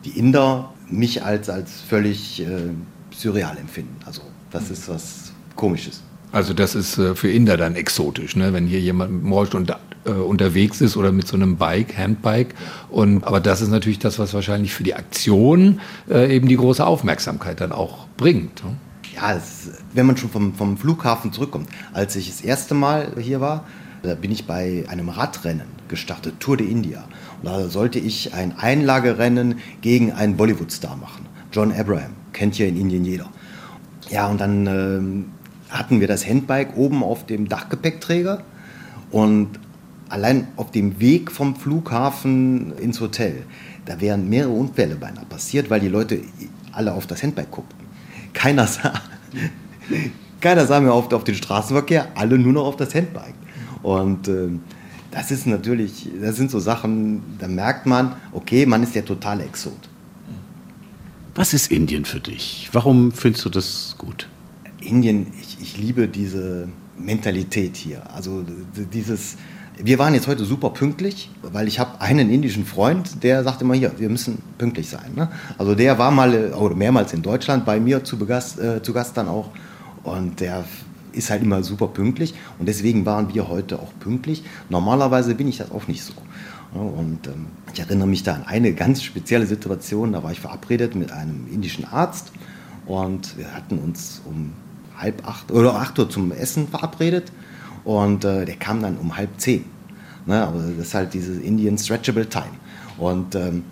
die 0.05 0.17
Inder 0.17 0.73
mich 0.89 1.23
als, 1.23 1.49
als 1.49 1.81
völlig 1.81 2.41
äh, 2.41 2.69
surreal 3.13 3.57
empfinden. 3.57 3.97
Also 4.05 4.21
das 4.51 4.69
ist 4.69 4.87
was 4.87 5.33
Komisches. 5.55 6.01
Also 6.33 6.55
das 6.55 6.73
ist 6.73 6.97
äh, 6.97 7.13
für 7.13 7.29
Inder 7.29 7.57
dann 7.57 7.75
exotisch, 7.75 8.35
ne? 8.35 8.53
wenn 8.53 8.65
hier 8.65 8.79
jemand 8.79 9.23
Rollstuhl 9.31 9.61
unter, 9.61 9.79
äh, 10.05 10.09
unterwegs 10.09 10.81
ist 10.81 10.97
oder 10.97 11.11
mit 11.11 11.27
so 11.27 11.35
einem 11.35 11.57
Bike, 11.57 11.95
Handbike. 11.95 12.55
Und, 12.89 13.23
aber 13.23 13.39
das 13.39 13.61
ist 13.61 13.69
natürlich 13.69 13.99
das, 13.99 14.17
was 14.17 14.33
wahrscheinlich 14.33 14.73
für 14.73 14.83
die 14.83 14.95
Aktion 14.95 15.79
äh, 16.09 16.35
eben 16.35 16.47
die 16.47 16.57
große 16.57 16.83
Aufmerksamkeit 16.83 17.61
dann 17.61 17.71
auch 17.71 18.07
bringt. 18.17 18.65
Ne? 18.65 18.75
Ja, 19.15 19.35
es, 19.35 19.69
wenn 19.93 20.07
man 20.07 20.17
schon 20.17 20.31
vom, 20.31 20.55
vom 20.55 20.75
Flughafen 20.75 21.31
zurückkommt. 21.31 21.69
Als 21.93 22.15
ich 22.15 22.31
das 22.31 22.41
erste 22.41 22.73
Mal 22.73 23.13
hier 23.19 23.39
war, 23.39 23.65
da 24.01 24.15
bin 24.15 24.31
ich 24.31 24.47
bei 24.47 24.85
einem 24.87 25.09
Radrennen 25.09 25.67
gestartet, 25.87 26.39
Tour 26.39 26.57
de 26.57 26.67
India. 26.67 27.03
Und 27.43 27.45
da 27.49 27.69
sollte 27.69 27.99
ich 27.99 28.33
ein 28.33 28.57
Einlagerennen 28.57 29.59
gegen 29.81 30.11
einen 30.11 30.35
Bollywood-Star 30.35 30.95
machen. 30.97 31.27
John 31.51 31.71
Abraham, 31.71 32.13
kennt 32.31 32.55
hier 32.55 32.67
in 32.67 32.75
Indien 32.75 33.05
jeder. 33.05 33.29
Ja, 34.09 34.27
und 34.27 34.41
dann 34.41 34.65
ähm, 34.65 35.25
hatten 35.73 35.99
wir 35.99 36.07
das 36.07 36.27
Handbike 36.27 36.77
oben 36.77 37.03
auf 37.03 37.25
dem 37.25 37.49
Dachgepäckträger 37.49 38.43
und 39.11 39.49
allein 40.09 40.47
auf 40.55 40.71
dem 40.71 40.99
Weg 40.99 41.31
vom 41.31 41.55
Flughafen 41.55 42.77
ins 42.77 43.01
Hotel, 43.01 43.43
da 43.85 43.99
wären 43.99 44.29
mehrere 44.29 44.53
Unfälle 44.53 44.95
beinahe 44.95 45.25
passiert, 45.25 45.69
weil 45.69 45.79
die 45.79 45.87
Leute 45.87 46.21
alle 46.71 46.93
auf 46.93 47.07
das 47.07 47.23
Handbike 47.23 47.51
guckten. 47.51 47.87
Keiner 48.33 48.67
sah, 48.67 48.93
keiner 50.41 50.65
sah 50.65 50.79
mehr 50.79 50.93
auf, 50.93 51.11
auf 51.11 51.23
den 51.23 51.35
Straßenverkehr, 51.35 52.07
alle 52.15 52.37
nur 52.37 52.53
noch 52.53 52.65
auf 52.65 52.75
das 52.75 52.93
Handbike. 52.93 53.33
Und 53.81 54.27
äh, 54.27 54.49
das 55.11 55.31
ist 55.31 55.47
natürlich, 55.47 56.09
das 56.21 56.35
sind 56.35 56.51
so 56.51 56.59
Sachen, 56.59 57.21
da 57.39 57.47
merkt 57.47 57.85
man, 57.85 58.15
okay, 58.31 58.65
man 58.65 58.83
ist 58.83 58.95
der 58.95 59.05
totale 59.05 59.43
Exot. 59.43 59.89
Was 61.35 61.53
ist 61.53 61.71
Indien 61.71 62.05
für 62.05 62.19
dich? 62.19 62.69
Warum 62.71 63.11
findest 63.11 63.45
du 63.45 63.49
das 63.49 63.95
gut? 63.97 64.29
Indien, 64.79 65.27
ich, 65.63 65.77
liebe 65.77 66.07
diese 66.07 66.67
Mentalität 66.97 67.75
hier. 67.75 68.03
Also 68.13 68.43
dieses, 68.93 69.37
wir 69.77 69.97
waren 69.97 70.13
jetzt 70.13 70.27
heute 70.27 70.45
super 70.45 70.69
pünktlich, 70.69 71.31
weil 71.41 71.67
ich 71.67 71.79
habe 71.79 72.01
einen 72.01 72.29
indischen 72.29 72.65
Freund, 72.65 73.23
der 73.23 73.43
sagt 73.43 73.61
immer 73.61 73.73
hier, 73.73 73.91
wir 73.97 74.09
müssen 74.09 74.39
pünktlich 74.57 74.89
sein. 74.89 75.13
Ne? 75.15 75.29
Also 75.57 75.73
der 75.73 75.97
war 75.97 76.11
mal 76.11 76.53
oder 76.53 76.75
mehrmals 76.75 77.13
in 77.13 77.21
Deutschland 77.21 77.65
bei 77.65 77.79
mir 77.79 78.03
zu, 78.03 78.17
Begast, 78.17 78.59
äh, 78.59 78.83
zu 78.83 78.93
Gast 78.93 79.17
dann 79.17 79.27
auch 79.27 79.49
und 80.03 80.39
der 80.39 80.65
ist 81.13 81.29
halt 81.29 81.43
immer 81.43 81.63
super 81.63 81.87
pünktlich 81.87 82.33
und 82.59 82.67
deswegen 82.67 83.05
waren 83.05 83.33
wir 83.33 83.47
heute 83.47 83.79
auch 83.79 83.93
pünktlich. 83.99 84.43
Normalerweise 84.69 85.35
bin 85.35 85.47
ich 85.47 85.57
das 85.57 85.71
auch 85.71 85.87
nicht 85.87 86.03
so. 86.03 86.13
Und 86.73 87.27
ähm, 87.27 87.45
ich 87.71 87.79
erinnere 87.79 88.07
mich 88.07 88.23
da 88.23 88.33
an 88.33 88.45
eine 88.47 88.73
ganz 88.73 89.03
spezielle 89.03 89.45
Situation, 89.45 90.13
da 90.13 90.23
war 90.23 90.31
ich 90.31 90.39
verabredet 90.39 90.95
mit 90.95 91.11
einem 91.11 91.47
indischen 91.53 91.85
Arzt 91.85 92.31
und 92.87 93.37
wir 93.37 93.53
hatten 93.53 93.77
uns 93.77 94.21
um 94.25 94.53
halb 95.03 95.27
acht 95.27 95.51
oder 95.51 95.75
acht 95.75 95.99
Uhr 95.99 96.09
zum 96.09 96.31
Essen 96.31 96.67
verabredet 96.67 97.31
und 97.83 98.25
äh, 98.25 98.45
der 98.45 98.55
kam 98.55 98.81
dann 98.81 98.97
um 98.97 99.15
halb 99.15 99.29
zehn. 99.37 99.65
Ne? 100.25 100.41
Aber 100.45 100.59
das 100.59 100.87
ist 100.87 100.93
halt 100.93 101.13
dieses 101.13 101.39
Indian 101.39 101.77
Stretchable 101.77 102.27
Time. 102.27 102.45
Und 102.97 103.35
ähm, 103.35 103.63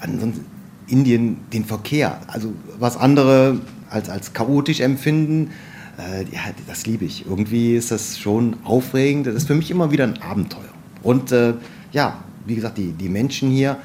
ansonsten 0.00 0.44
Indien 0.86 1.38
den 1.52 1.64
Verkehr, 1.64 2.20
also 2.28 2.52
was 2.78 2.96
andere 2.96 3.60
als, 3.90 4.08
als 4.08 4.32
chaotisch 4.32 4.80
empfinden, 4.80 5.50
äh, 5.98 6.22
ja, 6.32 6.40
das 6.66 6.86
liebe 6.86 7.04
ich. 7.04 7.26
Irgendwie 7.26 7.74
ist 7.74 7.90
das 7.90 8.18
schon 8.18 8.56
aufregend. 8.64 9.26
Das 9.26 9.34
ist 9.34 9.46
für 9.46 9.54
mich 9.54 9.70
immer 9.70 9.90
wieder 9.90 10.04
ein 10.04 10.22
Abenteuer. 10.22 10.72
Und 11.02 11.32
äh, 11.32 11.54
ja, 11.92 12.22
wie 12.46 12.54
gesagt, 12.54 12.78
die, 12.78 12.92
die 12.92 13.08
Menschen 13.08 13.50
hier 13.50 13.76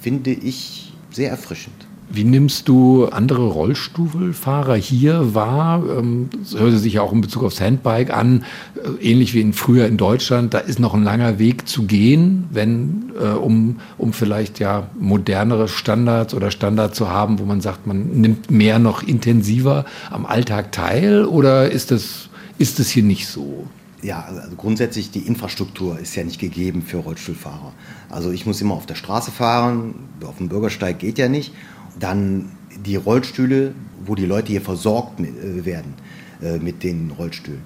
finde 0.00 0.30
ich 0.30 0.92
sehr 1.10 1.30
erfrischend. 1.30 1.85
Wie 2.08 2.24
nimmst 2.24 2.68
du 2.68 3.06
andere 3.06 3.46
Rollstuhlfahrer 3.48 4.76
hier 4.76 5.34
wahr? 5.34 5.82
Ähm, 5.98 6.28
das 6.38 6.58
hört 6.58 6.78
sich 6.78 6.94
ja 6.94 7.02
auch 7.02 7.12
in 7.12 7.20
Bezug 7.20 7.42
aufs 7.42 7.60
Handbike 7.60 8.10
an, 8.10 8.44
äh, 8.76 9.10
ähnlich 9.10 9.34
wie 9.34 9.40
in 9.40 9.52
früher 9.52 9.86
in 9.86 9.96
Deutschland. 9.96 10.54
Da 10.54 10.58
ist 10.58 10.78
noch 10.78 10.94
ein 10.94 11.02
langer 11.02 11.38
Weg 11.38 11.68
zu 11.68 11.82
gehen, 11.82 12.44
wenn, 12.50 13.12
äh, 13.20 13.30
um, 13.30 13.80
um 13.98 14.12
vielleicht 14.12 14.60
ja 14.60 14.88
modernere 14.98 15.66
Standards 15.68 16.32
oder 16.32 16.50
Standards 16.50 16.96
zu 16.96 17.10
haben, 17.10 17.40
wo 17.40 17.44
man 17.44 17.60
sagt, 17.60 17.86
man 17.86 18.20
nimmt 18.20 18.50
mehr 18.50 18.78
noch 18.78 19.02
intensiver 19.02 19.84
am 20.10 20.26
Alltag 20.26 20.70
teil 20.70 21.24
oder 21.24 21.70
ist 21.70 21.90
das, 21.90 22.28
ist 22.58 22.78
das 22.78 22.88
hier 22.88 23.02
nicht 23.02 23.26
so? 23.26 23.66
Ja, 24.02 24.20
also 24.20 24.40
grundsätzlich 24.56 25.10
die 25.10 25.26
Infrastruktur 25.26 25.98
ist 25.98 26.14
ja 26.14 26.22
nicht 26.22 26.38
gegeben 26.38 26.82
für 26.82 26.98
Rollstuhlfahrer. 26.98 27.72
Also 28.08 28.30
ich 28.30 28.46
muss 28.46 28.60
immer 28.60 28.74
auf 28.74 28.86
der 28.86 28.94
Straße 28.94 29.32
fahren, 29.32 29.94
auf 30.24 30.36
dem 30.36 30.48
Bürgersteig 30.48 31.00
geht 31.00 31.18
ja 31.18 31.28
nicht. 31.28 31.52
Dann 31.98 32.50
die 32.84 32.96
Rollstühle, 32.96 33.74
wo 34.04 34.14
die 34.14 34.26
Leute 34.26 34.48
hier 34.48 34.60
versorgt 34.60 35.20
äh, 35.20 35.64
werden 35.64 35.94
äh, 36.42 36.58
mit 36.58 36.82
den 36.82 37.10
Rollstühlen, 37.10 37.62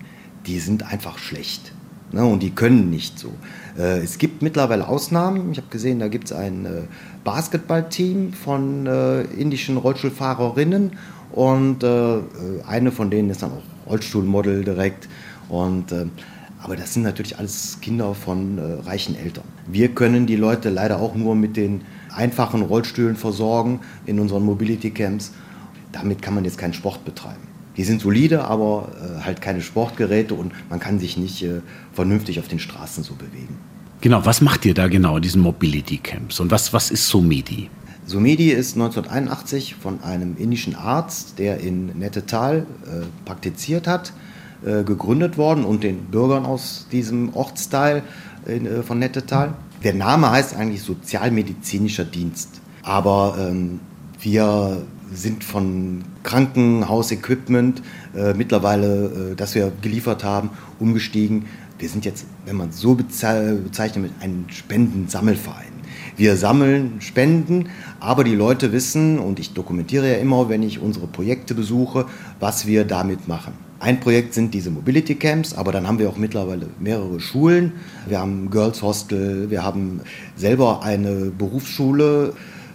die 0.47 0.59
sind 0.59 0.91
einfach 0.91 1.19
schlecht. 1.19 1.73
Ne? 2.13 2.25
Und 2.25 2.43
die 2.43 2.51
können 2.51 2.91
nicht 2.91 3.19
so. 3.19 3.33
Äh, 3.79 3.99
es 3.99 4.19
gibt 4.19 4.43
mittlerweile 4.43 4.89
Ausnahmen. 4.89 5.53
Ich 5.53 5.59
habe 5.59 5.69
gesehen, 5.69 5.99
da 5.99 6.09
gibt 6.09 6.27
es 6.27 6.33
ein 6.33 6.67
Basketballteam 7.25 8.33
von 8.33 8.87
indischen 8.87 9.77
Rollstuhlfahrerinnen 9.77 10.93
und 11.33 11.85
eine 11.85 12.93
von 12.93 13.11
denen 13.11 13.29
ist 13.29 13.43
dann 13.43 13.53
auch 13.53 13.91
Rollstuhlmodel 13.91 14.65
direkt. 14.65 15.09
Und 15.49 15.93
aber 16.63 16.77
das 16.77 16.95
sind 16.95 17.03
natürlich 17.03 17.39
alles 17.39 17.79
Kinder 17.81 18.15
von 18.15 18.59
äh, 18.59 18.87
reichen 18.87 19.17
Eltern. 19.17 19.45
Wir 19.67 19.89
können 19.89 20.27
die 20.27 20.37
Leute 20.37 20.69
leider 20.69 21.01
auch 21.01 21.15
nur 21.15 21.35
mit 21.35 21.57
den 21.57 21.83
einfachen 22.15 22.63
Rollstühlen 22.63 23.17
versorgen 23.17 23.81
in 24.07 24.21
unseren 24.21 24.45
Mobility 24.45 24.91
Camps. 24.91 25.33
Damit 25.93 26.23
kann 26.23 26.35
man 26.35 26.45
jetzt 26.45 26.59
keinen 26.59 26.75
Sport 26.75 27.05
betreiben. 27.05 27.49
Die 27.77 27.85
sind 27.85 28.01
solide, 28.01 28.45
aber 28.45 28.89
äh, 29.01 29.25
halt 29.25 29.41
keine 29.41 29.61
Sportgeräte 29.61 30.35
und 30.35 30.53
man 30.69 30.81
kann 30.81 30.99
sich 30.99 31.17
nicht 31.17 31.43
äh, 31.43 31.61
vernünftig 31.93 32.39
auf 32.39 32.49
den 32.49 32.59
Straßen 32.59 33.05
so 33.05 33.15
bewegen. 33.15 33.57
Genau, 34.01 34.25
was 34.25 34.41
macht 34.41 34.65
ihr 34.65 34.75
da 34.75 34.89
genau, 34.89 35.19
diesen 35.19 35.43
Mobility 35.43 35.99
Camps? 35.99 36.41
Und 36.41 36.51
was, 36.51 36.73
was 36.73 36.91
ist 36.91 37.07
Sumedi? 37.09 37.69
Sumedi 38.07 38.51
ist 38.51 38.75
1981 38.75 39.77
von 39.77 40.03
einem 40.03 40.37
indischen 40.37 40.75
Arzt, 40.75 41.39
der 41.39 41.61
in 41.61 41.99
Nettetal 41.99 42.67
äh, 42.87 43.05
praktiziert 43.25 43.87
hat, 43.87 44.13
äh, 44.65 44.83
gegründet 44.83 45.39
worden 45.39 45.65
und 45.65 45.85
den 45.85 46.07
Bürgern 46.07 46.45
aus 46.45 46.87
diesem 46.91 47.35
Ortsteil 47.35 48.03
äh, 48.47 48.83
von 48.83 48.99
Nettetal. 48.99 49.55
Der 49.83 49.95
Name 49.95 50.31
heißt 50.31 50.55
eigentlich 50.57 50.83
Sozialmedizinischer 50.83 52.05
Dienst. 52.05 52.61
Aber 52.83 53.37
ähm, 53.39 53.81
wir 54.21 54.83
sind 55.13 55.43
von 55.43 56.05
Krankenhausequipment 56.23 57.83
äh, 58.15 58.35
mittlerweile, 58.35 59.33
äh, 59.33 59.35
das 59.35 59.55
wir 59.55 59.73
geliefert 59.81 60.23
haben, 60.23 60.51
umgestiegen. 60.79 61.47
Wir 61.79 61.89
sind 61.89 62.05
jetzt, 62.05 62.27
wenn 62.45 62.57
man 62.57 62.73
so 62.73 62.95
bezeichnet, 62.95 63.97
mit 63.97 64.13
einem 64.21 64.45
Spendensammelverein. 64.49 65.73
Wir 66.17 66.37
sammeln 66.37 67.01
Spenden, 67.01 67.71
aber 68.01 68.23
die 68.23 68.35
Leute 68.35 68.73
wissen, 68.73 69.19
und 69.19 69.41
ich 69.41 69.55
dokumentiere 69.55 70.13
ja 70.13 70.19
immer, 70.19 70.51
wenn 70.51 70.63
ich 70.63 70.79
unsere 70.79 71.07
Projekte 71.07 71.55
besuche, 71.55 72.05
was 72.39 72.67
wir 72.67 72.85
damit 72.85 73.29
machen. 73.29 73.70
Ein 73.81 73.99
Projekt 73.99 74.35
sind 74.35 74.53
diese 74.53 74.71
Mobility 74.71 75.15
Camps, 75.15 75.55
aber 75.55 75.73
dann 75.73 75.89
haben 75.89 75.99
wir 75.99 76.11
auch 76.11 76.19
mittlerweile 76.19 76.67
mehrere 76.79 77.19
Schulen. 77.19 77.73
Wir 78.07 78.21
haben 78.21 78.51
Girls 78.51 78.83
Hostel, 78.83 79.49
wir 79.49 79.65
haben 79.65 80.03
selber 80.37 80.83
eine 80.83 81.33
Berufsschule 81.37 82.35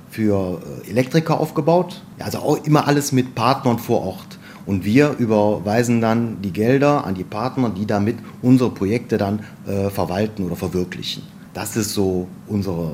für 0.09 0.61
äh, 0.87 0.89
Elektriker 0.89 1.39
aufgebaut. 1.39 2.01
Also 2.17 2.39
auch 2.39 2.65
immer 2.65 2.87
alles 2.87 3.11
mit 3.11 3.35
Partnern 3.35 3.77
vor 3.77 4.01
Ort. 4.01 4.39
Und 4.65 4.83
wir 4.83 5.15
überweisen 5.19 6.01
dann 6.01 6.41
die 6.41 6.51
Gelder 6.51 7.05
an 7.05 7.13
die 7.13 7.23
Partner, 7.23 7.69
die 7.69 7.85
damit 7.85 8.15
unsere 8.41 8.71
Projekte 8.71 9.19
dann 9.19 9.41
äh, 9.67 9.91
verwalten 9.91 10.43
oder 10.43 10.55
verwirklichen. 10.55 11.21
Das 11.53 11.77
ist 11.77 11.93
so 11.93 12.27
unser 12.47 12.93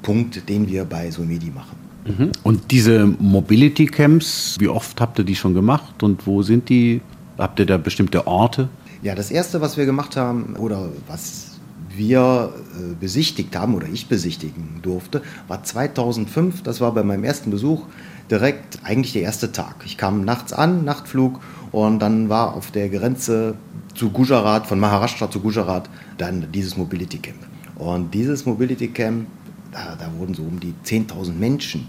Punkt, 0.00 0.48
den 0.48 0.66
wir 0.66 0.86
bei 0.86 1.10
Somedi 1.10 1.50
machen. 1.50 1.76
Mhm. 2.06 2.32
Und 2.42 2.70
diese 2.70 3.06
Mobility 3.18 3.84
Camps, 3.84 4.56
wie 4.58 4.68
oft 4.68 4.98
habt 4.98 5.18
ihr 5.18 5.24
die 5.26 5.36
schon 5.36 5.52
gemacht 5.52 6.02
und 6.02 6.26
wo 6.26 6.42
sind 6.42 6.70
die? 6.70 7.02
Habt 7.40 7.58
ihr 7.58 7.64
da 7.64 7.78
bestimmte 7.78 8.26
Orte? 8.26 8.68
Ja, 9.02 9.14
das 9.14 9.30
erste, 9.30 9.62
was 9.62 9.78
wir 9.78 9.86
gemacht 9.86 10.14
haben 10.14 10.56
oder 10.56 10.90
was 11.08 11.52
wir 11.88 12.52
äh, 12.76 12.94
besichtigt 13.00 13.56
haben 13.56 13.74
oder 13.74 13.88
ich 13.88 14.08
besichtigen 14.08 14.80
durfte, 14.82 15.22
war 15.48 15.64
2005. 15.64 16.62
Das 16.62 16.82
war 16.82 16.92
bei 16.92 17.02
meinem 17.02 17.24
ersten 17.24 17.50
Besuch 17.50 17.86
direkt 18.30 18.80
eigentlich 18.84 19.14
der 19.14 19.22
erste 19.22 19.52
Tag. 19.52 19.76
Ich 19.86 19.96
kam 19.96 20.22
nachts 20.26 20.52
an, 20.52 20.84
Nachtflug 20.84 21.40
und 21.72 22.00
dann 22.00 22.28
war 22.28 22.54
auf 22.54 22.72
der 22.72 22.90
Grenze 22.90 23.54
zu 23.94 24.10
Gujarat, 24.10 24.66
von 24.66 24.78
Maharashtra 24.78 25.30
zu 25.30 25.40
Gujarat, 25.40 25.88
dann 26.18 26.46
dieses 26.52 26.76
Mobility 26.76 27.16
Camp. 27.16 27.38
Und 27.76 28.12
dieses 28.12 28.44
Mobility 28.44 28.88
Camp, 28.88 29.26
da, 29.72 29.96
da 29.98 30.10
wurden 30.18 30.34
so 30.34 30.42
um 30.42 30.60
die 30.60 30.74
10.000 30.84 31.32
Menschen 31.32 31.88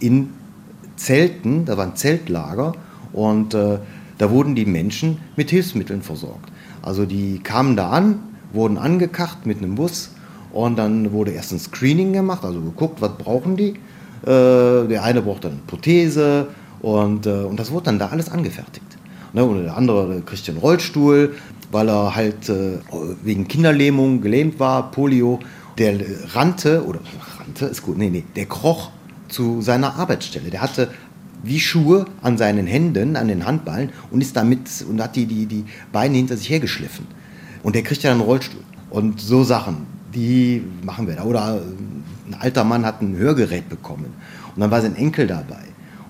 in 0.00 0.30
Zelten, 0.96 1.66
da 1.66 1.76
war 1.76 1.86
ein 1.86 1.94
Zeltlager 1.94 2.72
und 3.12 3.54
äh, 3.54 3.78
da 4.18 4.30
wurden 4.30 4.54
die 4.54 4.66
Menschen 4.66 5.18
mit 5.36 5.50
Hilfsmitteln 5.50 6.02
versorgt. 6.02 6.50
Also 6.82 7.06
die 7.06 7.38
kamen 7.38 7.76
da 7.76 7.90
an, 7.90 8.20
wurden 8.52 8.78
angekacht 8.78 9.46
mit 9.46 9.58
einem 9.58 9.76
Bus 9.76 10.10
und 10.52 10.76
dann 10.76 11.12
wurde 11.12 11.32
erst 11.32 11.52
ein 11.52 11.58
Screening 11.58 12.12
gemacht, 12.12 12.44
also 12.44 12.60
geguckt, 12.60 13.00
was 13.00 13.16
brauchen 13.16 13.56
die. 13.56 13.74
Äh, 14.22 14.88
der 14.88 15.02
eine 15.04 15.22
braucht 15.22 15.44
dann 15.44 15.52
eine 15.52 15.60
Prothese 15.66 16.48
und, 16.80 17.26
äh, 17.26 17.30
und 17.30 17.58
das 17.60 17.70
wurde 17.70 17.86
dann 17.86 17.98
da 17.98 18.08
alles 18.08 18.30
angefertigt. 18.30 18.86
Ne, 19.32 19.44
und 19.44 19.62
der 19.62 19.76
andere 19.76 20.22
kriegt 20.22 20.48
einen 20.48 20.58
Rollstuhl, 20.58 21.34
weil 21.70 21.88
er 21.88 22.16
halt 22.16 22.48
äh, 22.48 22.78
wegen 23.22 23.46
Kinderlähmung 23.46 24.20
gelähmt 24.20 24.58
war, 24.58 24.90
Polio. 24.90 25.38
Der 25.76 25.96
rannte, 26.34 26.84
oder 26.84 27.00
rannte, 27.38 27.66
ist 27.66 27.82
gut, 27.82 27.98
nee, 27.98 28.10
nee, 28.10 28.24
der 28.34 28.46
kroch 28.46 28.90
zu 29.28 29.60
seiner 29.60 29.96
Arbeitsstelle. 29.96 30.50
Der 30.50 30.62
hatte 30.62 30.88
wie 31.42 31.60
Schuhe 31.60 32.06
an 32.22 32.36
seinen 32.38 32.66
Händen, 32.66 33.16
an 33.16 33.28
den 33.28 33.46
Handballen 33.46 33.90
und 34.10 34.20
ist 34.20 34.36
damit 34.36 34.68
und 34.88 35.00
hat 35.00 35.16
die, 35.16 35.26
die, 35.26 35.46
die 35.46 35.64
Beine 35.92 36.16
hinter 36.16 36.36
sich 36.36 36.50
hergeschliffen. 36.50 37.06
Und 37.62 37.74
der 37.74 37.82
kriegt 37.82 38.02
ja 38.02 38.10
einen 38.10 38.20
Rollstuhl. 38.20 38.62
Und 38.90 39.20
so 39.20 39.44
Sachen, 39.44 39.86
die 40.14 40.62
machen 40.82 41.06
wir 41.06 41.16
da. 41.16 41.24
Oder 41.24 41.62
ein 42.26 42.34
alter 42.38 42.64
Mann 42.64 42.84
hat 42.84 43.02
ein 43.02 43.16
Hörgerät 43.16 43.68
bekommen 43.68 44.12
und 44.54 44.60
dann 44.60 44.70
war 44.70 44.80
sein 44.80 44.96
Enkel 44.96 45.26
dabei. 45.26 45.62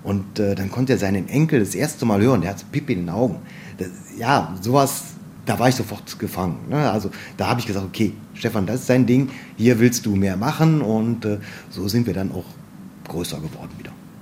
Und 0.03 0.39
äh, 0.39 0.55
dann 0.55 0.71
konnte 0.71 0.93
er 0.93 0.99
seinen 0.99 1.27
Enkel 1.27 1.59
das 1.59 1.75
erste 1.75 2.05
Mal 2.05 2.21
hören, 2.21 2.41
der 2.41 2.51
hat 2.51 2.71
Pipi 2.71 2.93
in 2.93 2.99
den 3.01 3.09
Augen. 3.09 3.37
Das, 3.77 3.89
ja, 4.17 4.55
sowas, 4.61 5.03
da 5.45 5.59
war 5.59 5.69
ich 5.69 5.75
sofort 5.75 6.17
gefangen. 6.17 6.57
Ne? 6.69 6.89
Also 6.89 7.09
da 7.37 7.49
habe 7.49 7.59
ich 7.59 7.67
gesagt, 7.67 7.85
okay, 7.85 8.13
Stefan, 8.33 8.65
das 8.65 8.81
ist 8.81 8.89
dein 8.89 9.05
Ding, 9.05 9.29
hier 9.57 9.79
willst 9.79 10.05
du 10.05 10.15
mehr 10.15 10.37
machen 10.37 10.81
und 10.81 11.25
äh, 11.25 11.39
so 11.69 11.87
sind 11.87 12.07
wir 12.07 12.13
dann 12.13 12.31
auch 12.31 12.45
größer 13.07 13.37
geworden. 13.37 13.69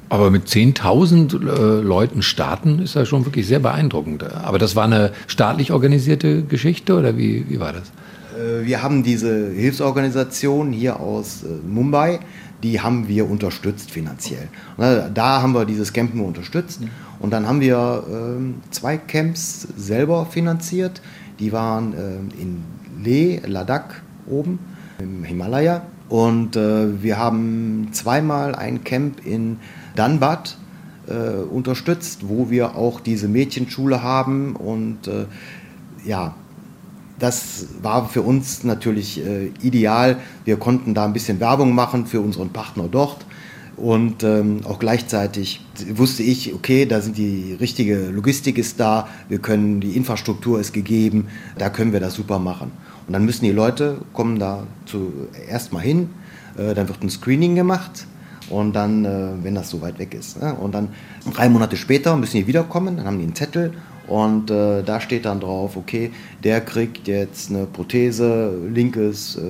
Aber 0.10 0.32
mit 0.32 0.48
10.000 0.48 1.36
äh, 1.36 1.82
Leuten 1.82 2.22
starten 2.22 2.80
ist 2.80 2.96
das 2.96 3.08
schon 3.08 3.26
wirklich 3.26 3.46
sehr 3.46 3.60
beeindruckend. 3.60 4.24
Aber 4.24 4.58
das 4.58 4.76
war 4.76 4.86
eine 4.86 5.12
staatlich 5.28 5.72
organisierte 5.72 6.44
Geschichte 6.44 6.98
oder 6.98 7.18
wie, 7.18 7.46
wie 7.50 7.60
war 7.60 7.74
das? 7.74 7.92
Äh, 8.38 8.66
wir 8.66 8.82
haben 8.82 9.04
diese 9.04 9.52
Hilfsorganisation 9.52 10.72
hier 10.72 11.00
aus 11.00 11.44
äh, 11.44 11.48
Mumbai, 11.68 12.20
die 12.64 12.82
haben 12.82 13.08
wir 13.08 13.30
unterstützt 13.30 13.92
finanziell. 13.92 14.48
Da 14.78 15.42
haben 15.44 15.54
wir 15.54 15.66
dieses 15.66 15.94
Camp 15.94 16.16
nur 16.16 16.26
unterstützt. 16.26 16.82
Und 17.20 17.32
dann 17.32 17.48
haben 17.48 17.62
wir 17.62 18.04
ähm, 18.10 18.56
zwei 18.72 18.98
Camps 18.98 19.68
selber 19.78 20.26
finanziert. 20.26 21.02
Die 21.40 21.52
waren 21.52 21.94
ähm, 21.94 22.30
in 22.40 22.64
Leh, 23.04 23.40
Ladakh 23.46 24.02
oben 24.28 24.58
im 25.00 25.24
Himalaya. 25.24 25.84
Und 26.10 26.56
äh, 26.56 27.02
wir 27.04 27.20
haben 27.20 27.90
zweimal 27.92 28.56
ein 28.56 28.84
Camp 28.84 29.26
in 29.26 29.60
Danbad 29.98 30.58
unterstützt, 31.52 32.28
wo 32.28 32.50
wir 32.50 32.76
auch 32.76 33.00
diese 33.00 33.30
Mädchenschule 33.30 34.04
haben. 34.04 34.58
Und 34.58 35.10
ja, 36.06 36.36
das 37.20 37.68
war 37.82 38.08
für 38.10 38.22
uns 38.22 38.64
natürlich 38.64 39.26
äh, 39.26 39.48
ideal. 39.62 40.18
Wir 40.46 40.58
konnten 40.58 40.94
da 40.94 41.06
ein 41.06 41.14
bisschen 41.14 41.40
Werbung 41.40 41.74
machen 41.74 42.06
für 42.06 42.22
unseren 42.22 42.50
Partner 42.50 42.88
dort. 42.90 43.26
Und 43.76 44.24
ähm, 44.24 44.62
auch 44.64 44.80
gleichzeitig 44.80 45.64
wusste 45.94 46.24
ich, 46.24 46.54
okay, 46.54 46.86
da 46.86 47.00
sind 47.00 47.18
die 47.18 47.56
richtige 47.60 48.10
Logistik 48.10 48.58
ist 48.58 48.80
da, 48.80 49.08
wir 49.30 49.38
können, 49.38 49.82
die 49.82 49.96
Infrastruktur 49.96 50.60
ist 50.60 50.74
gegeben, 50.74 51.28
da 51.60 51.70
können 51.70 51.94
wir 51.94 52.00
das 52.00 52.16
super 52.16 52.40
machen. 52.40 52.72
Und 53.06 53.14
dann 53.14 53.24
müssen 53.24 53.46
die 53.46 53.52
Leute 53.52 54.00
kommen 54.14 54.40
da 54.40 54.66
zuerst 54.86 55.74
mal 55.74 55.82
hin, 55.82 56.10
äh, 56.58 56.74
dann 56.74 56.88
wird 56.88 57.04
ein 57.04 57.10
Screening 57.10 57.54
gemacht 57.54 58.08
und 58.50 58.74
dann, 58.74 59.06
äh, 59.06 59.30
wenn 59.42 59.56
das 59.56 59.70
so 59.70 59.82
weit 59.82 60.00
weg 60.00 60.14
ist. 60.14 60.42
Ne? 60.42 60.54
Und 60.54 60.74
dann 60.74 60.90
drei 61.34 61.50
Monate 61.50 61.78
später 61.78 62.16
müssen 62.16 62.38
die 62.38 62.48
wiederkommen, 62.48 62.98
dann 62.98 63.06
haben 63.06 63.18
die 63.18 63.26
einen 63.26 63.36
Zettel 63.36 63.74
und 64.08 64.50
äh, 64.50 64.84
da 64.84 65.02
steht 65.02 65.26
dann 65.26 65.40
drauf, 65.40 65.76
okay, 65.76 66.12
der 66.44 66.62
kriegt 66.62 67.08
jetzt 67.08 67.50
eine 67.50 67.66
Prothese, 67.66 68.54
linkes 68.74 69.36
äh, 69.36 69.42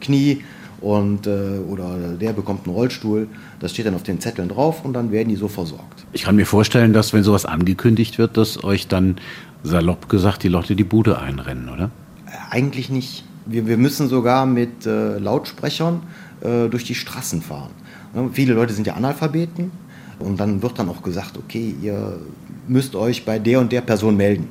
Knie 0.00 0.42
und, 0.80 1.26
äh, 1.26 1.58
oder 1.68 1.96
der 2.20 2.32
bekommt 2.32 2.66
einen 2.66 2.74
Rollstuhl. 2.74 3.26
Das 3.58 3.72
steht 3.72 3.86
dann 3.86 3.94
auf 3.94 4.04
den 4.04 4.20
Zetteln 4.20 4.48
drauf 4.48 4.84
und 4.84 4.92
dann 4.92 5.10
werden 5.10 5.28
die 5.28 5.36
so 5.36 5.48
versorgt. 5.48 6.04
Ich 6.12 6.22
kann 6.22 6.36
mir 6.36 6.46
vorstellen, 6.46 6.92
dass 6.92 7.12
wenn 7.12 7.24
sowas 7.24 7.46
angekündigt 7.46 8.18
wird, 8.18 8.36
dass 8.36 8.62
euch 8.62 8.86
dann 8.86 9.16
salopp 9.64 10.08
gesagt 10.08 10.42
die 10.44 10.48
Leute 10.48 10.76
die 10.76 10.84
Bude 10.84 11.18
einrennen, 11.18 11.68
oder? 11.68 11.90
Äh, 12.26 12.30
eigentlich 12.50 12.90
nicht. 12.90 13.24
Wir, 13.46 13.66
wir 13.66 13.76
müssen 13.76 14.08
sogar 14.08 14.46
mit 14.46 14.86
äh, 14.86 15.18
Lautsprechern 15.18 16.02
äh, 16.42 16.68
durch 16.68 16.84
die 16.84 16.94
Straßen 16.94 17.42
fahren. 17.42 17.70
Ja, 18.14 18.28
viele 18.32 18.54
Leute 18.54 18.72
sind 18.72 18.86
ja 18.86 18.94
Analphabeten 18.94 19.70
und 20.18 20.38
dann 20.38 20.62
wird 20.62 20.78
dann 20.78 20.88
auch 20.88 21.02
gesagt, 21.02 21.36
okay, 21.36 21.74
ihr 21.82 22.18
müsst 22.68 22.94
euch 22.94 23.24
bei 23.24 23.38
der 23.38 23.60
und 23.60 23.72
der 23.72 23.80
Person 23.80 24.16
melden, 24.16 24.48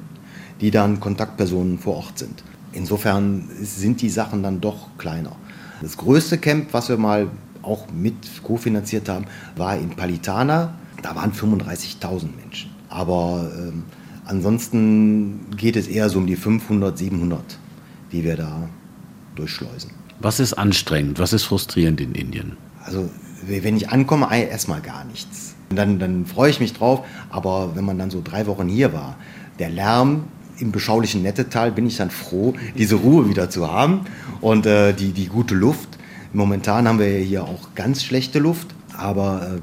die 0.62 0.72
dann 0.72 1.00
Kontaktpersonen 1.00 1.80
vor 1.80 1.98
Ort 1.98 2.20
sind. 2.20 2.44
Insofern 2.74 3.50
sind 3.62 4.02
die 4.02 4.10
Sachen 4.10 4.44
dann 4.44 4.60
doch 4.60 4.90
kleiner. 4.98 5.36
Das 5.82 5.98
größte 5.98 6.38
Camp, 6.38 6.74
was 6.74 6.90
wir 6.90 6.98
mal 6.98 7.28
auch 7.62 7.88
mit 7.92 8.16
kofinanziert 8.44 9.10
haben, 9.10 9.26
war 9.56 9.78
in 9.78 9.90
Palitana. 9.90 10.74
Da 11.02 11.16
waren 11.16 11.32
35.000 11.32 12.28
Menschen. 12.42 12.72
Aber 12.90 13.52
ähm, 13.58 13.84
ansonsten 14.26 15.48
geht 15.58 15.76
es 15.76 15.88
eher 15.88 16.10
so 16.10 16.20
um 16.20 16.28
die 16.28 16.36
500, 16.36 16.98
700, 16.98 17.42
die 18.12 18.24
wir 18.24 18.38
da 18.38 18.70
durchschleusen. 19.36 19.92
Was 20.20 20.40
ist 20.40 20.54
anstrengend, 20.54 21.20
was 21.20 21.34
ist 21.34 21.44
frustrierend 21.44 22.00
in 22.00 22.14
Indien? 22.16 22.58
Also 22.86 23.10
wenn 23.48 23.78
ich 23.78 23.90
ankomme, 23.90 24.28
erstmal 24.32 24.82
gar 24.82 25.04
nichts 25.06 25.54
dann, 25.76 26.00
dann 26.00 26.26
freue 26.26 26.50
ich 26.50 26.60
mich 26.60 26.74
drauf. 26.74 27.06
Aber 27.30 27.76
wenn 27.76 27.86
man 27.86 27.98
dann 27.98 28.10
so 28.10 28.22
drei 28.24 28.48
Wochen 28.48 28.68
hier 28.68 28.94
war, 28.94 29.16
der 29.60 29.70
Lärm 29.70 30.26
im 30.60 30.72
beschaulichen 30.72 31.24
Nettetal, 31.24 31.72
bin 31.72 31.88
ich 31.88 31.98
dann 31.98 32.12
froh, 32.12 32.54
diese 32.78 32.96
Ruhe 32.96 33.28
wieder 33.28 33.50
zu 33.50 33.72
haben 33.72 34.02
und 34.42 34.66
äh, 34.66 34.94
die, 34.94 35.12
die 35.12 35.28
gute 35.28 35.56
Luft. 35.56 35.90
Momentan 36.32 36.88
haben 36.88 37.00
wir 37.00 37.18
hier 37.18 37.44
auch 37.44 37.76
ganz 37.76 38.04
schlechte 38.04 38.40
Luft, 38.40 38.68
aber 38.98 39.58
äh, 39.58 39.60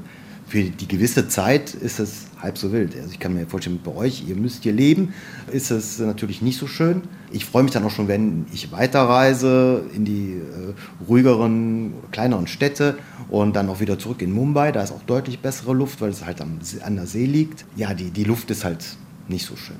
für 0.51 0.63
die 0.63 0.87
gewisse 0.89 1.29
Zeit 1.29 1.73
ist 1.73 2.01
es 2.01 2.25
halb 2.41 2.57
so 2.57 2.73
wild. 2.73 2.93
Also 2.97 3.07
ich 3.09 3.19
kann 3.19 3.33
mir 3.33 3.47
vorstellen, 3.47 3.79
bei 3.81 3.95
euch, 3.95 4.25
ihr 4.27 4.35
müsst 4.35 4.63
hier 4.63 4.73
leben, 4.73 5.13
ist 5.49 5.71
es 5.71 5.97
natürlich 5.99 6.41
nicht 6.41 6.59
so 6.59 6.67
schön. 6.67 7.03
Ich 7.31 7.45
freue 7.45 7.63
mich 7.63 7.71
dann 7.71 7.85
auch 7.85 7.89
schon, 7.89 8.09
wenn 8.09 8.45
ich 8.51 8.69
weiterreise 8.69 9.83
in 9.95 10.03
die 10.03 10.33
äh, 10.33 11.07
ruhigeren, 11.07 11.93
kleineren 12.11 12.47
Städte 12.47 12.97
und 13.29 13.55
dann 13.55 13.69
auch 13.69 13.79
wieder 13.79 13.97
zurück 13.97 14.21
in 14.21 14.33
Mumbai. 14.33 14.73
Da 14.73 14.83
ist 14.83 14.91
auch 14.91 15.03
deutlich 15.07 15.39
bessere 15.39 15.73
Luft, 15.73 16.01
weil 16.01 16.09
es 16.09 16.25
halt 16.25 16.41
am, 16.41 16.59
an 16.83 16.95
der 16.97 17.07
See 17.07 17.25
liegt. 17.25 17.63
Ja, 17.77 17.93
die, 17.93 18.11
die 18.11 18.25
Luft 18.25 18.51
ist 18.51 18.65
halt 18.65 18.83
nicht 19.29 19.45
so 19.45 19.55
schön. 19.55 19.77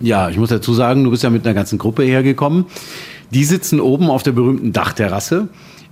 Ja, 0.00 0.28
ich 0.28 0.36
muss 0.36 0.50
dazu 0.50 0.74
sagen, 0.74 1.02
du 1.02 1.10
bist 1.10 1.22
ja 1.22 1.30
mit 1.30 1.46
einer 1.46 1.54
ganzen 1.54 1.78
Gruppe 1.78 2.02
hergekommen. 2.02 2.66
Die 3.30 3.44
sitzen 3.44 3.80
oben 3.80 4.10
auf 4.10 4.22
der 4.22 4.32
berühmten 4.32 4.74
Dachterrasse 4.74 5.48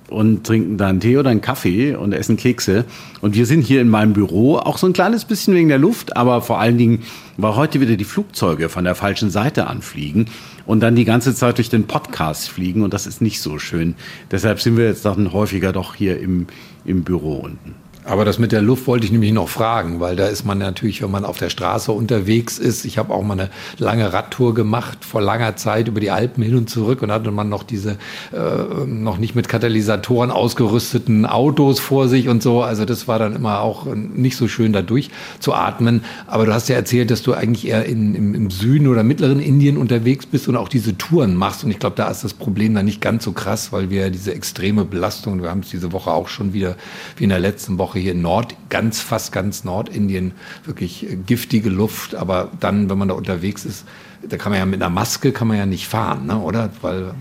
und 0.08 0.44
trinken 0.44 0.76
dann 0.76 1.00
Tee 1.00 1.16
oder 1.16 1.30
einen 1.30 1.40
Kaffee 1.40 1.94
und 1.94 2.12
essen 2.12 2.36
Kekse. 2.36 2.84
Und 3.20 3.34
wir 3.34 3.46
sind 3.46 3.62
hier 3.62 3.80
in 3.80 3.88
meinem 3.88 4.12
Büro, 4.12 4.56
auch 4.56 4.78
so 4.78 4.86
ein 4.86 4.92
kleines 4.92 5.24
bisschen 5.24 5.54
wegen 5.54 5.68
der 5.68 5.78
Luft, 5.78 6.16
aber 6.16 6.40
vor 6.40 6.60
allen 6.60 6.78
Dingen, 6.78 7.02
weil 7.36 7.56
heute 7.56 7.80
wieder 7.80 7.96
die 7.96 8.04
Flugzeuge 8.04 8.68
von 8.68 8.84
der 8.84 8.94
falschen 8.94 9.30
Seite 9.30 9.66
anfliegen 9.66 10.26
und 10.66 10.80
dann 10.80 10.96
die 10.96 11.04
ganze 11.04 11.34
Zeit 11.34 11.58
durch 11.58 11.70
den 11.70 11.86
Podcast 11.86 12.48
fliegen 12.50 12.82
und 12.82 12.92
das 12.94 13.06
ist 13.06 13.20
nicht 13.20 13.40
so 13.40 13.58
schön. 13.58 13.94
Deshalb 14.30 14.60
sind 14.60 14.76
wir 14.76 14.86
jetzt 14.86 15.04
dann 15.04 15.32
häufiger 15.32 15.72
doch 15.72 15.94
hier 15.94 16.20
im, 16.20 16.46
im 16.84 17.04
Büro 17.04 17.36
unten. 17.36 17.74
Aber 18.08 18.24
das 18.24 18.38
mit 18.38 18.52
der 18.52 18.62
Luft 18.62 18.86
wollte 18.86 19.04
ich 19.04 19.12
nämlich 19.12 19.32
noch 19.32 19.50
fragen, 19.50 20.00
weil 20.00 20.16
da 20.16 20.26
ist 20.28 20.46
man 20.46 20.56
natürlich, 20.56 21.02
wenn 21.02 21.10
man 21.10 21.26
auf 21.26 21.36
der 21.36 21.50
Straße 21.50 21.92
unterwegs 21.92 22.58
ist. 22.58 22.86
Ich 22.86 22.96
habe 22.96 23.12
auch 23.12 23.22
mal 23.22 23.34
eine 23.34 23.50
lange 23.76 24.12
Radtour 24.12 24.54
gemacht 24.54 25.04
vor 25.04 25.20
langer 25.20 25.56
Zeit 25.56 25.88
über 25.88 26.00
die 26.00 26.10
Alpen 26.10 26.42
hin 26.42 26.56
und 26.56 26.70
zurück 26.70 27.02
und 27.02 27.12
hatte 27.12 27.30
man 27.30 27.50
noch 27.50 27.62
diese 27.62 27.98
äh, 28.32 28.86
noch 28.86 29.18
nicht 29.18 29.34
mit 29.34 29.48
Katalysatoren 29.48 30.30
ausgerüsteten 30.30 31.26
Autos 31.26 31.80
vor 31.80 32.08
sich 32.08 32.28
und 32.28 32.42
so. 32.42 32.62
Also 32.62 32.86
das 32.86 33.08
war 33.08 33.18
dann 33.18 33.36
immer 33.36 33.60
auch 33.60 33.84
nicht 33.94 34.36
so 34.36 34.48
schön 34.48 34.72
dadurch 34.72 35.10
zu 35.38 35.52
atmen. 35.52 36.02
Aber 36.26 36.46
du 36.46 36.54
hast 36.54 36.70
ja 36.70 36.76
erzählt, 36.76 37.10
dass 37.10 37.22
du 37.22 37.34
eigentlich 37.34 37.68
eher 37.68 37.84
in, 37.84 38.14
im, 38.14 38.34
im 38.34 38.50
Süden 38.50 38.86
oder 38.86 39.02
mittleren 39.02 39.38
Indien 39.38 39.76
unterwegs 39.76 40.24
bist 40.24 40.48
und 40.48 40.56
auch 40.56 40.70
diese 40.70 40.96
Touren 40.96 41.34
machst. 41.34 41.62
Und 41.62 41.70
ich 41.70 41.78
glaube, 41.78 41.96
da 41.96 42.08
ist 42.08 42.24
das 42.24 42.32
Problem 42.32 42.74
dann 42.74 42.86
nicht 42.86 43.02
ganz 43.02 43.24
so 43.24 43.32
krass, 43.32 43.70
weil 43.70 43.90
wir 43.90 44.08
diese 44.08 44.32
extreme 44.32 44.86
Belastung, 44.86 45.42
wir 45.42 45.50
haben 45.50 45.60
es 45.60 45.68
diese 45.68 45.92
Woche 45.92 46.10
auch 46.10 46.28
schon 46.28 46.54
wieder 46.54 46.76
wie 47.18 47.24
in 47.24 47.30
der 47.30 47.40
letzten 47.40 47.76
Woche 47.76 47.97
Woche 47.97 47.97
hier 47.98 48.12
in 48.12 48.22
Nord, 48.22 48.54
ganz, 48.68 49.00
fast 49.00 49.32
ganz 49.32 49.64
Nordindien, 49.64 50.32
wirklich 50.64 51.06
giftige 51.26 51.68
Luft. 51.68 52.14
Aber 52.14 52.50
dann, 52.60 52.88
wenn 52.90 52.98
man 52.98 53.08
da 53.08 53.14
unterwegs 53.14 53.64
ist, 53.64 53.84
da 54.26 54.36
kann 54.36 54.52
man 54.52 54.58
ja 54.58 54.66
mit 54.66 54.82
einer 54.82 54.90
Maske 54.90 55.32
kann 55.32 55.48
man 55.48 55.56
ja 55.56 55.66
nicht 55.66 55.86
fahren, 55.86 56.26
ne? 56.26 56.38
oder? 56.38 56.70
Weil, 56.80 57.02
äh, 57.02 57.12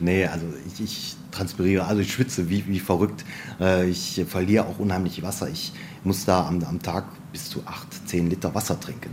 nee, 0.00 0.26
also 0.26 0.46
ich, 0.66 0.82
ich 0.82 1.16
transpiriere, 1.30 1.86
also 1.86 2.00
ich 2.00 2.12
schwitze 2.12 2.48
wie, 2.48 2.66
wie 2.66 2.80
verrückt. 2.80 3.24
Äh, 3.60 3.88
ich 3.88 4.24
verliere 4.28 4.66
auch 4.66 4.78
unheimlich 4.78 5.22
Wasser. 5.22 5.48
Ich 5.48 5.72
muss 6.04 6.24
da 6.24 6.46
am, 6.46 6.62
am 6.64 6.80
Tag 6.80 7.04
bis 7.32 7.50
zu 7.50 7.62
8, 7.66 8.08
10 8.08 8.30
Liter 8.30 8.54
Wasser 8.54 8.78
trinken, 8.78 9.10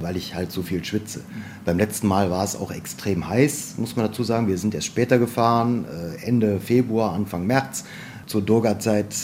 weil 0.00 0.16
ich 0.16 0.34
halt 0.34 0.52
so 0.52 0.62
viel 0.62 0.84
schwitze. 0.84 1.20
Beim 1.64 1.78
letzten 1.78 2.06
Mal 2.06 2.30
war 2.30 2.44
es 2.44 2.56
auch 2.56 2.70
extrem 2.70 3.28
heiß, 3.28 3.74
muss 3.78 3.96
man 3.96 4.06
dazu 4.06 4.22
sagen. 4.22 4.46
Wir 4.46 4.58
sind 4.58 4.74
erst 4.74 4.86
später 4.86 5.18
gefahren, 5.18 5.86
äh, 5.86 6.24
Ende 6.24 6.60
Februar, 6.60 7.14
Anfang 7.14 7.46
März. 7.46 7.84
Zur 8.26 8.40
Durga-Zeit 8.40 9.14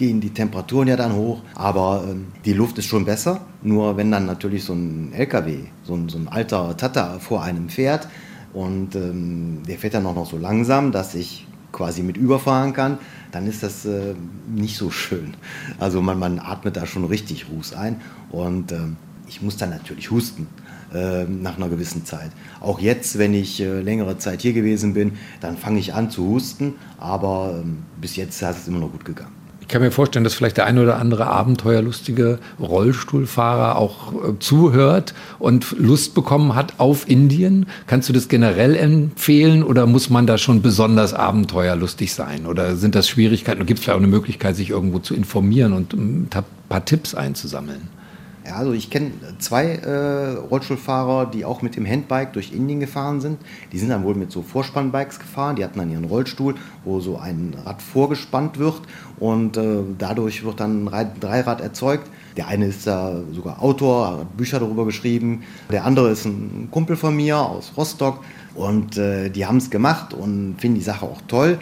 gehen 0.00 0.18
die 0.18 0.30
Temperaturen 0.30 0.88
ja 0.88 0.96
dann 0.96 1.14
hoch, 1.14 1.42
aber 1.54 2.04
ähm, 2.08 2.28
die 2.46 2.54
Luft 2.54 2.78
ist 2.78 2.86
schon 2.86 3.04
besser. 3.04 3.42
Nur 3.62 3.98
wenn 3.98 4.10
dann 4.10 4.24
natürlich 4.24 4.64
so 4.64 4.72
ein 4.72 5.12
LKW, 5.12 5.58
so 5.82 5.94
ein, 5.94 6.08
so 6.08 6.16
ein 6.16 6.26
alter 6.26 6.74
Tata 6.74 7.18
vor 7.18 7.42
einem 7.42 7.68
fährt 7.68 8.08
und 8.54 8.94
ähm, 8.94 9.58
der 9.68 9.76
fährt 9.76 9.92
dann 9.92 10.06
auch 10.06 10.14
noch 10.14 10.24
so 10.24 10.38
langsam, 10.38 10.90
dass 10.90 11.14
ich 11.14 11.46
quasi 11.70 12.02
mit 12.02 12.16
überfahren 12.16 12.72
kann, 12.72 12.96
dann 13.30 13.46
ist 13.46 13.62
das 13.62 13.84
äh, 13.84 14.14
nicht 14.48 14.78
so 14.78 14.90
schön. 14.90 15.34
Also 15.78 16.00
man, 16.00 16.18
man 16.18 16.38
atmet 16.38 16.78
da 16.78 16.86
schon 16.86 17.04
richtig 17.04 17.50
Ruß 17.50 17.74
ein 17.74 18.00
und 18.30 18.72
ähm, 18.72 18.96
ich 19.28 19.42
muss 19.42 19.58
dann 19.58 19.68
natürlich 19.68 20.10
husten 20.10 20.46
äh, 20.94 21.24
nach 21.24 21.58
einer 21.58 21.68
gewissen 21.68 22.06
Zeit. 22.06 22.30
Auch 22.60 22.80
jetzt, 22.80 23.18
wenn 23.18 23.34
ich 23.34 23.60
äh, 23.60 23.82
längere 23.82 24.16
Zeit 24.16 24.40
hier 24.40 24.54
gewesen 24.54 24.94
bin, 24.94 25.12
dann 25.42 25.58
fange 25.58 25.78
ich 25.78 25.92
an 25.92 26.10
zu 26.10 26.26
husten, 26.26 26.76
aber 26.96 27.60
ähm, 27.62 27.82
bis 28.00 28.16
jetzt 28.16 28.40
ist 28.40 28.60
es 28.60 28.66
immer 28.66 28.78
noch 28.78 28.92
gut 28.92 29.04
gegangen 29.04 29.39
kann 29.70 29.82
mir 29.82 29.90
vorstellen, 29.90 30.24
dass 30.24 30.34
vielleicht 30.34 30.56
der 30.56 30.66
ein 30.66 30.78
oder 30.78 30.98
andere 30.98 31.26
abenteuerlustige 31.26 32.38
Rollstuhlfahrer 32.60 33.76
auch 33.76 34.12
äh, 34.12 34.38
zuhört 34.38 35.14
und 35.38 35.76
Lust 35.78 36.14
bekommen 36.14 36.54
hat 36.54 36.74
auf 36.78 37.08
Indien. 37.08 37.66
Kannst 37.86 38.08
du 38.08 38.12
das 38.12 38.28
generell 38.28 38.76
empfehlen 38.76 39.62
oder 39.62 39.86
muss 39.86 40.10
man 40.10 40.26
da 40.26 40.38
schon 40.38 40.62
besonders 40.62 41.14
abenteuerlustig 41.14 42.12
sein? 42.12 42.46
Oder 42.46 42.76
sind 42.76 42.94
das 42.94 43.08
Schwierigkeiten? 43.08 43.64
Gibt 43.66 43.78
es 43.78 43.84
vielleicht 43.84 43.96
auch 43.96 44.02
eine 44.02 44.10
Möglichkeit, 44.10 44.56
sich 44.56 44.70
irgendwo 44.70 44.98
zu 44.98 45.14
informieren 45.14 45.72
und 45.72 45.92
ein 45.92 46.28
paar 46.68 46.84
Tipps 46.84 47.14
einzusammeln? 47.14 47.99
Ja, 48.46 48.56
also 48.56 48.72
ich 48.72 48.88
kenne 48.88 49.12
zwei 49.38 49.66
äh, 49.66 50.36
Rollstuhlfahrer, 50.36 51.26
die 51.26 51.44
auch 51.44 51.60
mit 51.60 51.76
dem 51.76 51.86
Handbike 51.86 52.32
durch 52.32 52.52
Indien 52.52 52.80
gefahren 52.80 53.20
sind. 53.20 53.38
Die 53.70 53.78
sind 53.78 53.90
dann 53.90 54.02
wohl 54.02 54.14
mit 54.14 54.32
so 54.32 54.40
Vorspannbikes 54.40 55.18
gefahren. 55.18 55.56
Die 55.56 55.64
hatten 55.64 55.78
dann 55.78 55.90
ihren 55.90 56.06
Rollstuhl, 56.06 56.54
wo 56.84 57.00
so 57.00 57.18
ein 57.18 57.54
Rad 57.66 57.82
vorgespannt 57.82 58.58
wird 58.58 58.80
und 59.18 59.58
äh, 59.58 59.82
dadurch 59.98 60.42
wird 60.42 60.58
dann 60.60 60.88
ein 60.88 61.10
Dreirad 61.20 61.60
erzeugt. 61.60 62.10
Der 62.38 62.48
eine 62.48 62.66
ist 62.66 62.86
da 62.86 63.20
sogar 63.32 63.62
Autor, 63.62 64.20
hat 64.20 64.36
Bücher 64.36 64.58
darüber 64.58 64.86
geschrieben. 64.86 65.42
Der 65.70 65.84
andere 65.84 66.10
ist 66.10 66.24
ein 66.24 66.68
Kumpel 66.70 66.96
von 66.96 67.14
mir 67.14 67.38
aus 67.38 67.72
Rostock. 67.76 68.24
Und 68.54 68.96
äh, 68.96 69.28
die 69.28 69.44
haben 69.44 69.58
es 69.58 69.70
gemacht 69.70 70.14
und 70.14 70.56
finden 70.58 70.76
die 70.76 70.84
Sache 70.84 71.04
auch 71.04 71.20
toll. 71.28 71.58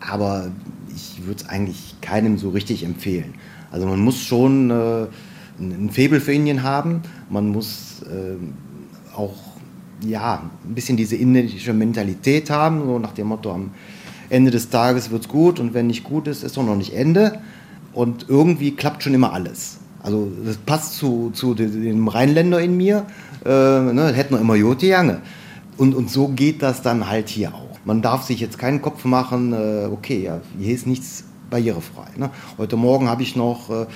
Aber 0.00 0.50
ich 0.94 1.24
würde 1.24 1.42
es 1.42 1.48
eigentlich 1.48 1.94
keinem 2.00 2.36
so 2.38 2.50
richtig 2.50 2.84
empfehlen. 2.84 3.34
Also 3.70 3.86
man 3.86 4.00
muss 4.00 4.20
schon 4.20 4.70
äh, 4.70 5.06
ein 5.58 5.90
Faible 5.90 6.20
für 6.20 6.32
Indien 6.32 6.62
haben. 6.62 7.02
Man 7.30 7.48
muss 7.48 8.02
äh, 8.02 9.16
auch 9.16 9.34
ja, 10.06 10.42
ein 10.64 10.74
bisschen 10.74 10.96
diese 10.96 11.16
indische 11.16 11.72
Mentalität 11.72 12.50
haben, 12.50 12.84
so 12.84 12.98
nach 12.98 13.12
dem 13.12 13.28
Motto, 13.28 13.52
am 13.52 13.70
Ende 14.28 14.50
des 14.50 14.68
Tages 14.70 15.10
wird 15.10 15.22
es 15.22 15.28
gut 15.28 15.60
und 15.60 15.72
wenn 15.74 15.86
nicht 15.86 16.04
gut 16.04 16.26
ist, 16.26 16.42
ist 16.42 16.56
doch 16.56 16.64
noch 16.64 16.76
nicht 16.76 16.94
Ende. 16.94 17.40
Und 17.92 18.26
irgendwie 18.28 18.72
klappt 18.72 19.02
schon 19.02 19.14
immer 19.14 19.32
alles. 19.32 19.78
Also 20.02 20.30
das 20.44 20.58
passt 20.58 20.94
zu, 20.94 21.30
zu 21.32 21.54
dem 21.54 22.08
Rheinländer 22.08 22.60
in 22.60 22.76
mir, 22.76 23.06
äh, 23.44 23.48
ne, 23.48 24.12
hätten 24.14 24.34
wir 24.34 24.40
immer 24.40 24.54
Jote 24.54 24.86
Jange. 24.86 25.22
Und, 25.78 25.94
und 25.94 26.10
so 26.10 26.28
geht 26.28 26.62
das 26.62 26.82
dann 26.82 27.08
halt 27.08 27.28
hier 27.28 27.54
auch. 27.54 27.78
Man 27.84 28.02
darf 28.02 28.22
sich 28.22 28.40
jetzt 28.40 28.58
keinen 28.58 28.82
Kopf 28.82 29.04
machen, 29.04 29.52
äh, 29.52 29.88
okay, 29.90 30.22
ja, 30.22 30.40
hier 30.58 30.74
ist 30.74 30.86
nichts 30.86 31.24
barrierefrei. 31.50 32.08
Ne? 32.16 32.30
Heute 32.58 32.76
Morgen 32.76 33.08
habe 33.08 33.22
ich 33.22 33.36
noch 33.36 33.70
äh, 33.70 33.86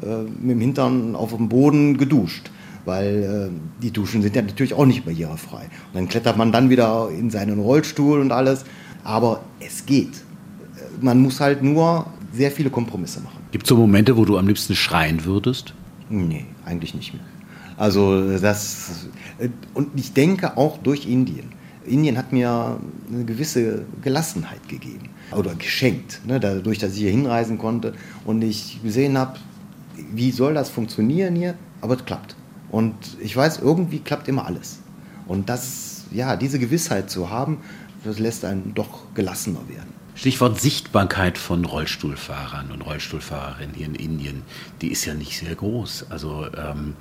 mit 0.00 0.50
dem 0.52 0.60
Hintern 0.60 1.16
auf 1.16 1.34
dem 1.34 1.48
Boden 1.48 1.96
geduscht, 1.96 2.50
weil 2.84 3.50
äh, 3.50 3.82
die 3.82 3.90
Duschen 3.90 4.22
sind 4.22 4.34
ja 4.34 4.42
natürlich 4.42 4.74
auch 4.74 4.86
nicht 4.86 5.04
barrierefrei. 5.04 5.62
Und 5.62 5.94
dann 5.94 6.08
klettert 6.08 6.36
man 6.36 6.52
dann 6.52 6.70
wieder 6.70 7.08
in 7.10 7.30
seinen 7.30 7.58
Rollstuhl 7.58 8.20
und 8.20 8.32
alles. 8.32 8.64
Aber 9.04 9.40
es 9.60 9.86
geht. 9.86 10.08
Äh, 10.08 11.04
man 11.04 11.20
muss 11.20 11.40
halt 11.40 11.62
nur 11.62 12.06
sehr 12.32 12.50
viele 12.50 12.70
Kompromisse 12.70 13.20
machen. 13.20 13.38
Gibt 13.50 13.64
es 13.64 13.68
so 13.68 13.76
Momente, 13.76 14.16
wo 14.16 14.24
du 14.24 14.38
am 14.38 14.46
liebsten 14.46 14.74
schreien 14.74 15.24
würdest? 15.24 15.74
Nee, 16.10 16.46
eigentlich 16.64 16.94
nicht 16.94 17.14
mehr. 17.14 17.22
Also 17.76 18.38
das, 18.38 19.08
äh, 19.38 19.48
und 19.74 19.88
ich 19.96 20.12
denke 20.12 20.56
auch 20.56 20.78
durch 20.78 21.06
Indien. 21.06 21.52
Indien 21.86 22.18
hat 22.18 22.32
mir 22.32 22.78
eine 23.10 23.24
gewisse 23.24 23.84
Gelassenheit 24.02 24.68
gegeben 24.68 25.08
oder 25.32 25.54
geschenkt, 25.54 26.20
ne, 26.26 26.38
dadurch, 26.38 26.78
dass 26.78 26.92
ich 26.92 26.98
hier 26.98 27.10
hinreisen 27.10 27.58
konnte 27.58 27.94
und 28.24 28.42
ich 28.42 28.80
gesehen 28.82 29.16
habe, 29.16 29.38
wie 30.12 30.30
soll 30.30 30.54
das 30.54 30.70
funktionieren 30.70 31.34
hier, 31.34 31.54
aber 31.80 31.96
es 31.96 32.04
klappt. 32.04 32.36
Und 32.70 32.94
ich 33.20 33.36
weiß, 33.36 33.60
irgendwie 33.60 34.00
klappt 34.00 34.28
immer 34.28 34.46
alles. 34.46 34.80
Und 35.26 35.48
das, 35.48 36.04
ja, 36.10 36.36
diese 36.36 36.58
Gewissheit 36.58 37.10
zu 37.10 37.30
haben, 37.30 37.58
das 38.04 38.18
lässt 38.18 38.44
einen 38.44 38.74
doch 38.74 39.14
gelassener 39.14 39.60
werden. 39.68 39.92
Stichwort 40.14 40.60
Sichtbarkeit 40.60 41.38
von 41.38 41.64
Rollstuhlfahrern 41.64 42.72
und 42.72 42.82
Rollstuhlfahrerinnen 42.82 43.74
hier 43.74 43.86
in 43.86 43.94
Indien, 43.94 44.42
die 44.80 44.88
ist 44.88 45.04
ja 45.04 45.14
nicht 45.14 45.38
sehr 45.38 45.54
groß. 45.54 46.06
Also 46.10 46.46
ähm, 46.56 46.94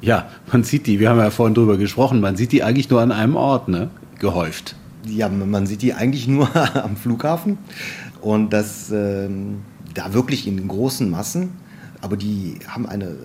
ja, 0.00 0.28
man 0.52 0.62
sieht 0.62 0.86
die, 0.86 1.00
wir 1.00 1.10
haben 1.10 1.18
ja 1.18 1.30
vorhin 1.30 1.54
drüber 1.54 1.76
gesprochen, 1.76 2.20
man 2.20 2.36
sieht 2.36 2.52
die 2.52 2.62
eigentlich 2.62 2.88
nur 2.88 3.00
an 3.00 3.10
einem 3.10 3.36
Ort, 3.36 3.68
ne? 3.68 3.90
gehäuft. 4.18 4.76
Ja, 5.04 5.28
man 5.28 5.66
sieht 5.66 5.82
die 5.82 5.94
eigentlich 5.94 6.28
nur 6.28 6.48
am 6.84 6.96
Flughafen 6.96 7.58
und 8.20 8.52
das 8.52 8.90
ähm, 8.92 9.62
da 9.94 10.14
wirklich 10.14 10.46
in 10.46 10.68
großen 10.68 11.10
Massen, 11.10 11.50
aber 12.02 12.16
die 12.16 12.58
haben 12.68 12.86
eine 12.86 13.16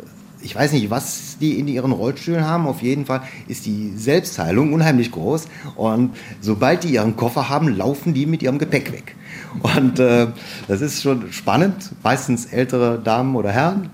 ich 0.42 0.56
weiß 0.56 0.72
nicht, 0.74 0.90
was 0.90 1.38
die 1.40 1.60
in 1.60 1.68
ihren 1.68 1.92
Rollstühlen 1.92 2.46
haben. 2.46 2.68
Auf 2.68 2.82
jeden 2.82 3.06
Fall 3.06 3.22
ist 3.48 3.66
die 3.66 3.94
Selbstheilung 3.96 4.74
unheimlich 4.74 5.12
groß. 5.12 5.48
Und 5.76 6.16
sobald 6.42 6.84
die 6.84 6.94
ihren 6.94 7.16
Koffer 7.16 7.50
haben, 7.50 7.76
laufen 7.76 8.14
die 8.14 8.26
mit 8.26 8.44
ihrem 8.44 8.60
Gepäck 8.60 8.92
weg. 8.92 9.16
Und 9.76 10.00
äh, 10.00 10.28
das 10.68 10.82
ist 10.82 11.02
schon 11.02 11.32
spannend. 11.32 11.92
Meistens 12.04 12.46
ältere 12.46 13.00
Damen 13.00 13.36
oder 13.36 13.52
Herren. 13.52 13.90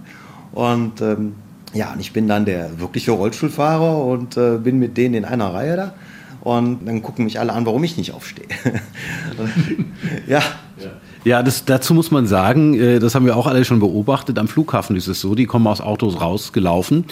Und 0.51 1.01
ähm, 1.01 1.35
ja, 1.73 1.93
und 1.93 1.99
ich 1.99 2.13
bin 2.13 2.27
dann 2.27 2.45
der 2.45 2.79
wirkliche 2.79 3.11
Rollstuhlfahrer 3.11 4.05
und 4.05 4.37
äh, 4.37 4.57
bin 4.57 4.79
mit 4.79 4.97
denen 4.97 5.15
in 5.15 5.25
einer 5.25 5.53
Reihe 5.53 5.75
da. 5.75 5.93
Und 6.41 6.85
dann 6.85 7.01
gucken 7.01 7.23
mich 7.23 7.39
alle 7.39 7.53
an, 7.53 7.65
warum 7.65 7.83
ich 7.83 7.97
nicht 7.97 8.11
aufstehe. 8.11 8.47
ja. 10.27 10.41
Ja, 11.25 11.41
das, 11.41 11.63
dazu 11.63 11.93
muss 11.93 12.11
man 12.11 12.27
sagen, 12.27 12.73
äh, 12.73 12.99
das 12.99 13.15
haben 13.15 13.25
wir 13.25 13.37
auch 13.37 13.47
alle 13.47 13.63
schon 13.63 13.79
beobachtet. 13.79 14.37
Am 14.37 14.47
Flughafen 14.47 14.95
ist 14.95 15.07
es 15.07 15.21
so, 15.21 15.35
die 15.35 15.45
kommen 15.45 15.67
aus 15.67 15.79
Autos 15.79 16.19
rausgelaufen, 16.19 17.05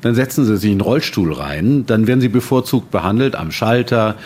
dann 0.00 0.14
setzen 0.14 0.44
sie 0.44 0.56
sich 0.56 0.70
in 0.70 0.78
den 0.78 0.84
Rollstuhl 0.84 1.32
rein, 1.32 1.84
dann 1.86 2.06
werden 2.06 2.20
sie 2.20 2.28
bevorzugt 2.28 2.90
behandelt 2.90 3.36
am 3.36 3.50
Schalter, 3.50 4.16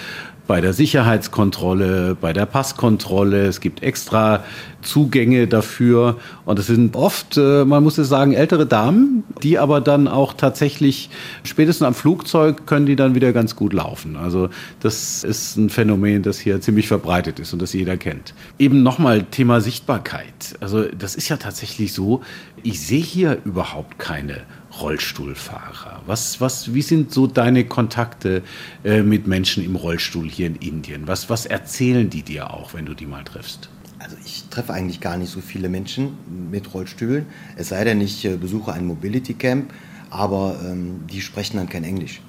bei 0.53 0.61
der 0.61 0.75
Sicherheitskontrolle, 0.75 2.15
bei 2.15 2.35
der 2.35 2.45
Passkontrolle. 2.45 3.47
Es 3.47 3.61
gibt 3.63 3.83
extra 3.83 4.45
Zugänge 4.83 5.47
dafür. 5.47 6.19
Und 6.45 6.59
es 6.59 6.67
sind 6.67 6.95
oft, 6.95 7.39
äh, 7.39 7.65
man 7.65 7.83
muss 7.83 7.97
es 7.97 8.11
sagen, 8.11 8.35
ältere 8.35 8.67
Damen, 8.67 9.25
die 9.43 9.59
aber 9.59 9.81
dann 9.81 10.09
auch 10.09 10.35
tatsächlich 10.35 11.09
spätestens 11.43 11.87
am 11.87 11.95
Flugzeug 11.95 12.67
können 12.67 12.85
die 12.85 12.97
dann 12.97 13.15
wieder 13.15 13.33
ganz 13.33 13.57
gut 13.57 13.73
laufen. 13.73 14.17
Also 14.17 14.51
das 14.81 15.25
ist 15.25 15.57
ein 15.57 15.71
Phänomen, 15.71 16.23
das 16.23 16.39
hier 16.39 16.61
ziemlich 16.61 16.87
verbreitet 16.87 17.41
ist 17.41 17.55
und 17.55 17.63
das 17.63 17.73
jeder 17.73 17.97
kennt. 17.97 18.35
Eben 18.59 18.83
nochmal 18.83 19.23
Thema 19.23 19.63
Sichtbarkeit. 19.63 20.59
Also 20.61 20.85
das 20.85 21.15
ist 21.15 21.31
ja 21.31 21.39
tatsächlich 21.39 21.95
so, 21.95 22.21
ich 22.63 22.79
sehe 22.83 23.03
hier 23.03 23.39
überhaupt 23.47 23.99
keine 23.99 24.43
Rollstuhlfahrer. 24.81 26.03
Was, 26.07 26.41
was, 26.41 26.73
wie 26.75 26.83
sind 26.83 27.13
so 27.13 27.27
deine 27.27 27.65
Kontakte 27.65 28.43
äh, 28.85 29.03
mit 29.03 29.27
Menschen 29.27 29.65
im 29.65 29.77
Rollstuhl 29.77 30.29
hier 30.29 30.47
in 30.47 30.57
Indien? 30.57 31.07
Was, 31.07 31.29
was 31.29 31.47
erzählen 31.47 32.09
die 32.09 32.23
dir 32.23 32.53
auch, 32.53 32.75
wenn 32.75 32.87
du 32.87 32.95
die 32.95 33.07
mal 33.07 33.25
triffst? 33.25 33.69
Also 33.99 34.17
ich 34.25 34.45
treffe 34.51 34.73
eigentlich 34.73 35.01
gar 35.01 35.17
nicht 35.17 35.31
so 35.31 35.41
viele 35.41 35.69
Menschen 35.69 36.15
mit 36.51 36.75
Rollstühlen, 36.75 37.27
es 37.57 37.69
sei 37.69 37.85
denn, 37.85 38.01
ich 38.01 38.25
äh, 38.25 38.37
besuche 38.37 38.73
ein 38.73 38.87
Mobility 38.87 39.35
Camp, 39.35 39.73
aber 40.11 40.59
ähm, 40.65 41.05
die 41.11 41.21
sprechen 41.21 41.59
dann 41.59 41.69
kein 41.69 41.85
Englisch. 41.85 42.21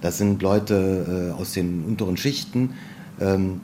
Das 0.00 0.16
sind 0.16 0.40
Leute 0.40 1.32
äh, 1.36 1.40
aus 1.40 1.52
den 1.52 1.84
unteren 1.84 2.16
Schichten. 2.16 2.74
Ähm, 3.20 3.60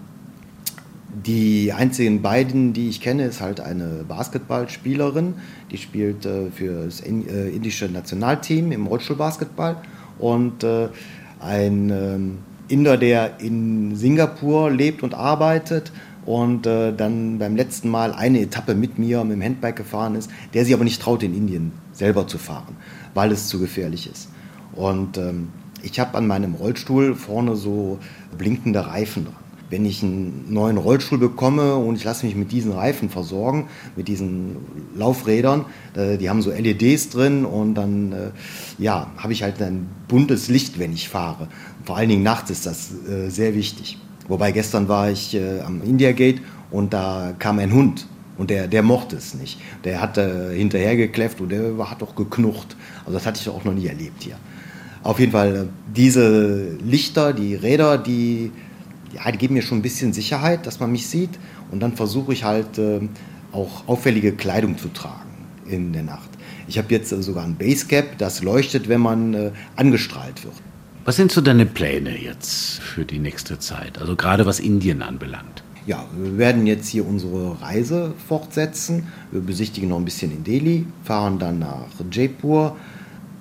die 1.24 1.72
einzigen 1.72 2.20
beiden, 2.20 2.72
die 2.74 2.88
ich 2.88 3.00
kenne, 3.00 3.24
ist 3.24 3.40
halt 3.40 3.60
eine 3.60 4.04
Basketballspielerin, 4.06 5.34
die 5.70 5.78
spielt 5.78 6.26
äh, 6.26 6.50
für 6.50 6.84
das 6.84 7.00
äh, 7.00 7.48
indische 7.48 7.86
Nationalteam 7.86 8.70
im 8.70 8.86
Rollstuhlbasketball 8.86 9.76
und 10.18 10.62
äh, 10.62 10.88
ein 11.40 11.90
ähm, 11.90 12.38
Inder, 12.68 12.98
der 12.98 13.40
in 13.40 13.96
Singapur 13.96 14.70
lebt 14.70 15.02
und 15.02 15.14
arbeitet 15.14 15.90
und 16.26 16.66
äh, 16.66 16.92
dann 16.92 17.38
beim 17.38 17.56
letzten 17.56 17.88
Mal 17.88 18.12
eine 18.12 18.40
Etappe 18.40 18.74
mit 18.74 18.98
mir 18.98 19.24
mit 19.24 19.36
dem 19.36 19.42
Handbike 19.42 19.76
gefahren 19.76 20.16
ist, 20.16 20.30
der 20.52 20.64
sich 20.64 20.74
aber 20.74 20.84
nicht 20.84 21.00
traut, 21.00 21.22
in 21.22 21.34
Indien 21.34 21.72
selber 21.92 22.26
zu 22.26 22.36
fahren, 22.36 22.76
weil 23.14 23.32
es 23.32 23.48
zu 23.48 23.58
gefährlich 23.58 24.10
ist. 24.10 24.28
Und 24.74 25.16
ähm, 25.16 25.48
ich 25.82 25.98
habe 25.98 26.18
an 26.18 26.26
meinem 26.26 26.54
Rollstuhl 26.54 27.14
vorne 27.14 27.56
so 27.56 27.98
blinkende 28.36 28.86
Reifen 28.86 29.24
dran. 29.24 29.45
Wenn 29.68 29.84
ich 29.84 30.02
einen 30.02 30.44
neuen 30.48 30.76
Rollstuhl 30.76 31.18
bekomme 31.18 31.76
und 31.76 31.96
ich 31.96 32.04
lasse 32.04 32.24
mich 32.24 32.36
mit 32.36 32.52
diesen 32.52 32.72
Reifen 32.72 33.10
versorgen, 33.10 33.66
mit 33.96 34.08
diesen 34.08 34.56
Laufrädern, 34.96 35.64
äh, 35.94 36.18
die 36.18 36.30
haben 36.30 36.42
so 36.42 36.50
LEDs 36.50 37.08
drin 37.10 37.44
und 37.44 37.74
dann 37.74 38.12
äh, 38.12 38.30
ja, 38.78 39.10
habe 39.16 39.32
ich 39.32 39.42
halt 39.42 39.60
ein 39.60 39.88
buntes 40.08 40.48
Licht, 40.48 40.78
wenn 40.78 40.92
ich 40.92 41.08
fahre. 41.08 41.48
Vor 41.84 41.96
allen 41.96 42.08
Dingen 42.08 42.22
nachts 42.22 42.50
ist 42.50 42.66
das 42.66 42.90
äh, 43.08 43.28
sehr 43.28 43.54
wichtig. 43.54 43.98
Wobei 44.28 44.50
gestern 44.50 44.88
war 44.88 45.08
ich 45.08 45.38
am 45.64 45.82
India 45.82 46.10
Gate 46.10 46.42
und 46.72 46.92
da 46.92 47.32
kam 47.38 47.60
ein 47.60 47.72
Hund 47.72 48.08
und 48.38 48.50
der, 48.50 48.66
der 48.66 48.82
mochte 48.82 49.14
es 49.14 49.34
nicht. 49.34 49.60
Der 49.84 50.00
hat 50.00 50.16
hinterhergekläfft 50.16 51.40
und 51.40 51.50
der 51.50 51.78
hat 51.88 52.02
auch 52.02 52.16
geknucht. 52.16 52.76
Also 53.04 53.12
das 53.12 53.24
hatte 53.24 53.40
ich 53.40 53.48
auch 53.48 53.62
noch 53.62 53.72
nie 53.72 53.86
erlebt 53.86 54.24
hier. 54.24 54.34
Auf 55.04 55.20
jeden 55.20 55.30
Fall, 55.30 55.68
diese 55.94 56.72
Lichter, 56.84 57.32
die 57.32 57.54
Räder, 57.54 57.96
die, 57.98 58.50
ja, 59.16 59.30
die 59.32 59.38
geben 59.38 59.54
mir 59.54 59.62
schon 59.62 59.78
ein 59.78 59.82
bisschen 59.82 60.12
Sicherheit, 60.12 60.66
dass 60.66 60.80
man 60.80 60.92
mich 60.92 61.06
sieht. 61.06 61.30
Und 61.70 61.80
dann 61.80 61.96
versuche 61.96 62.32
ich 62.32 62.44
halt 62.44 62.78
äh, 62.78 63.00
auch 63.52 63.88
auffällige 63.88 64.32
Kleidung 64.32 64.78
zu 64.78 64.88
tragen 64.88 65.30
in 65.68 65.92
der 65.92 66.02
Nacht. 66.02 66.28
Ich 66.68 66.78
habe 66.78 66.88
jetzt 66.90 67.12
äh, 67.12 67.22
sogar 67.22 67.44
ein 67.44 67.56
Basecap, 67.56 68.18
das 68.18 68.42
leuchtet, 68.42 68.88
wenn 68.88 69.00
man 69.00 69.34
äh, 69.34 69.50
angestrahlt 69.76 70.44
wird. 70.44 70.54
Was 71.04 71.16
sind 71.16 71.30
so 71.30 71.40
deine 71.40 71.66
Pläne 71.66 72.18
jetzt 72.18 72.80
für 72.80 73.04
die 73.04 73.18
nächste 73.18 73.58
Zeit? 73.58 73.98
Also 73.98 74.16
gerade 74.16 74.44
was 74.44 74.58
Indien 74.58 75.02
anbelangt. 75.02 75.62
Ja, 75.86 76.04
wir 76.18 76.36
werden 76.36 76.66
jetzt 76.66 76.88
hier 76.88 77.06
unsere 77.06 77.62
Reise 77.62 78.12
fortsetzen. 78.26 79.06
Wir 79.30 79.40
besichtigen 79.40 79.88
noch 79.90 79.98
ein 79.98 80.04
bisschen 80.04 80.32
in 80.32 80.42
Delhi, 80.42 80.84
fahren 81.04 81.38
dann 81.38 81.60
nach 81.60 81.86
Jaipur 82.10 82.76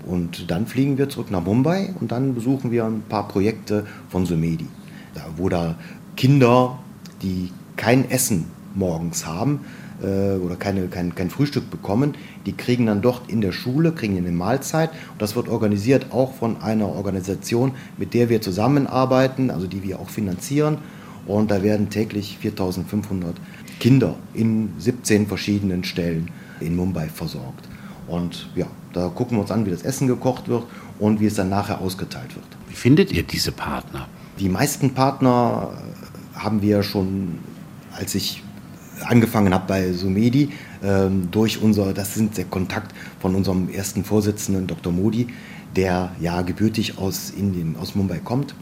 und 0.05 0.51
dann 0.51 0.67
fliegen 0.67 0.99
wir 0.99 1.09
zurück 1.09 1.31
nach 1.31 1.43
Mumbai 1.43 1.95
und 1.99 2.11
dann 2.11 2.35
besuchen 2.35 2.69
wir 2.69 2.85
ein 2.85 3.01
paar 3.09 3.27
Projekte 3.27 3.87
von 4.09 4.27
Sumedi, 4.27 4.67
wo 5.37 5.49
da 5.49 5.75
Kinder, 6.15 6.79
die 7.21 7.51
kein 7.75 8.09
Essen 8.09 8.45
morgens 8.73 9.25
haben, 9.25 9.61
äh, 10.01 10.37
oder 10.37 10.55
keine, 10.55 10.87
kein, 10.87 11.15
kein 11.15 11.29
Frühstück 11.29 11.69
bekommen, 11.69 12.15
die 12.45 12.53
kriegen 12.53 12.85
dann 12.87 13.01
dort 13.01 13.29
in 13.29 13.41
der 13.41 13.51
Schule, 13.51 13.91
kriegen 13.91 14.17
eine 14.17 14.31
Mahlzeit 14.31 14.89
und 14.89 15.21
das 15.21 15.35
wird 15.35 15.47
organisiert 15.47 16.11
auch 16.11 16.33
von 16.33 16.61
einer 16.61 16.87
Organisation, 16.87 17.71
mit 17.97 18.13
der 18.13 18.29
wir 18.29 18.41
zusammenarbeiten, 18.41 19.49
also 19.49 19.67
die 19.67 19.83
wir 19.83 19.99
auch 19.99 20.09
finanzieren 20.09 20.79
und 21.27 21.51
da 21.51 21.63
werden 21.63 21.89
täglich 21.89 22.37
4500 22.39 23.35
Kinder 23.79 24.15
in 24.33 24.73
17 24.77 25.27
verschiedenen 25.27 25.83
Stellen 25.83 26.29
in 26.59 26.75
Mumbai 26.75 27.07
versorgt. 27.07 27.67
Und 28.07 28.49
ja, 28.55 28.67
da 28.93 29.09
gucken 29.09 29.37
wir 29.37 29.41
uns 29.41 29.51
an, 29.51 29.65
wie 29.65 29.71
das 29.71 29.81
Essen 29.81 30.07
gekocht 30.07 30.47
wird 30.47 30.63
und 30.99 31.19
wie 31.19 31.25
es 31.25 31.35
dann 31.35 31.49
nachher 31.49 31.81
ausgeteilt 31.81 32.35
wird. 32.35 32.45
Wie 32.69 32.75
findet 32.75 33.11
ihr 33.11 33.23
diese 33.23 33.51
Partner? 33.51 34.07
Die 34.39 34.49
meisten 34.49 34.93
Partner 34.93 35.69
äh, 35.71 36.39
haben 36.39 36.61
wir 36.61 36.83
schon, 36.83 37.39
als 37.93 38.15
ich 38.15 38.43
angefangen 39.05 39.53
habe 39.53 39.65
bei 39.67 39.93
Sumedi, 39.93 40.49
ähm, 40.83 41.29
durch 41.31 41.61
unser, 41.61 41.93
das 41.93 42.15
sind 42.15 42.37
der 42.37 42.45
Kontakt 42.45 42.93
von 43.19 43.35
unserem 43.35 43.69
ersten 43.69 44.03
Vorsitzenden, 44.03 44.67
Dr. 44.67 44.91
Modi, 44.91 45.27
der 45.75 46.11
ja 46.19 46.41
gebürtig 46.41 46.97
aus 46.97 47.29
Indien, 47.29 47.75
aus 47.79 47.95
Mumbai 47.95 48.19
kommt. 48.19 48.55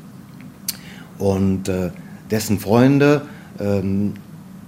Und 1.18 1.70
äh, 1.70 1.92
dessen 2.30 2.60
Freunde, 2.60 3.24
ähm, 3.60 4.14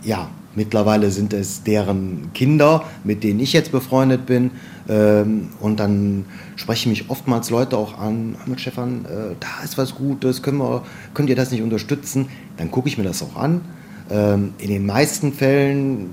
ja, 0.04 0.30
mittlerweile 0.56 1.12
sind 1.12 1.34
es 1.34 1.63
deren 1.63 2.32
Kinder, 2.34 2.84
mit 3.04 3.24
denen 3.24 3.39
ich 3.39 3.54
jetzt 3.54 3.72
befreundet 3.72 4.26
bin. 4.26 4.52
Ähm, 4.88 5.50
und 5.60 5.80
dann 5.80 6.26
sprechen 6.56 6.89
mich 6.89 7.10
oftmals 7.10 7.50
Leute 7.50 7.78
auch 7.78 7.98
an, 7.98 8.36
mit 8.46 8.62
Stefan, 8.62 9.06
äh, 9.06 9.36
da 9.39 9.63
ist 9.63 9.78
was 9.78 9.96
Gutes, 9.96 10.41
können 10.41 10.58
wir, 10.58 10.84
könnt 11.13 11.30
ihr 11.30 11.36
das 11.36 11.52
nicht 11.52 11.62
unterstützen? 11.62 12.28
Dann 12.58 12.72
gucke 12.72 12.88
ich 12.88 12.98
mir 12.98 13.04
das 13.04 13.22
auch 13.24 13.36
an. 13.36 13.62
Ähm, 14.10 14.54
in 14.58 14.70
den 14.70 14.86
meisten 14.86 15.34
Fällen 15.34 16.12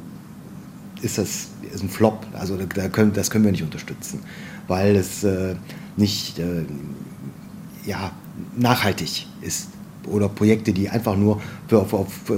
ist 1.02 1.18
das 1.18 1.48
ein 1.80 1.88
Flop, 1.88 2.26
also 2.34 2.56
das 2.56 3.30
können 3.30 3.44
wir 3.44 3.52
nicht 3.52 3.62
unterstützen, 3.62 4.20
weil 4.68 4.94
es 4.96 5.24
äh, 5.24 5.54
nicht 5.96 6.38
äh, 6.38 6.64
ja, 7.86 8.12
nachhaltig 8.56 9.26
ist 9.40 9.68
oder 10.06 10.28
Projekte, 10.28 10.72
die 10.72 10.88
einfach 10.88 11.16
nur 11.16 11.40
für, 11.68 11.80
auf, 11.80 11.94
auf 11.94 12.30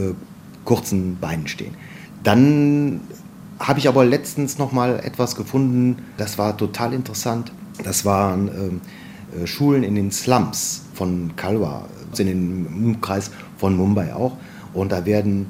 kurzen 0.64 1.18
Beinen 1.20 1.48
stehen. 1.48 1.74
Dann 2.22 3.00
habe 3.58 3.78
ich 3.78 3.88
aber 3.88 4.04
letztens 4.04 4.58
noch 4.58 4.72
mal 4.72 5.00
etwas 5.04 5.36
gefunden, 5.36 5.96
das 6.16 6.38
war 6.38 6.56
total 6.56 6.92
interessant. 6.92 7.52
Das 7.82 8.04
waren 8.04 8.48
ähm, 8.48 8.80
äh, 9.42 9.46
Schulen 9.46 9.82
in 9.82 9.94
den 9.94 10.10
Slums 10.10 10.82
von 10.94 11.32
Kalwa, 11.36 11.86
in 12.18 12.26
den 12.26 12.66
Umkreis 12.66 13.30
von 13.58 13.76
Mumbai 13.76 14.14
auch. 14.14 14.36
Und 14.72 14.92
da 14.92 15.06
werden 15.06 15.46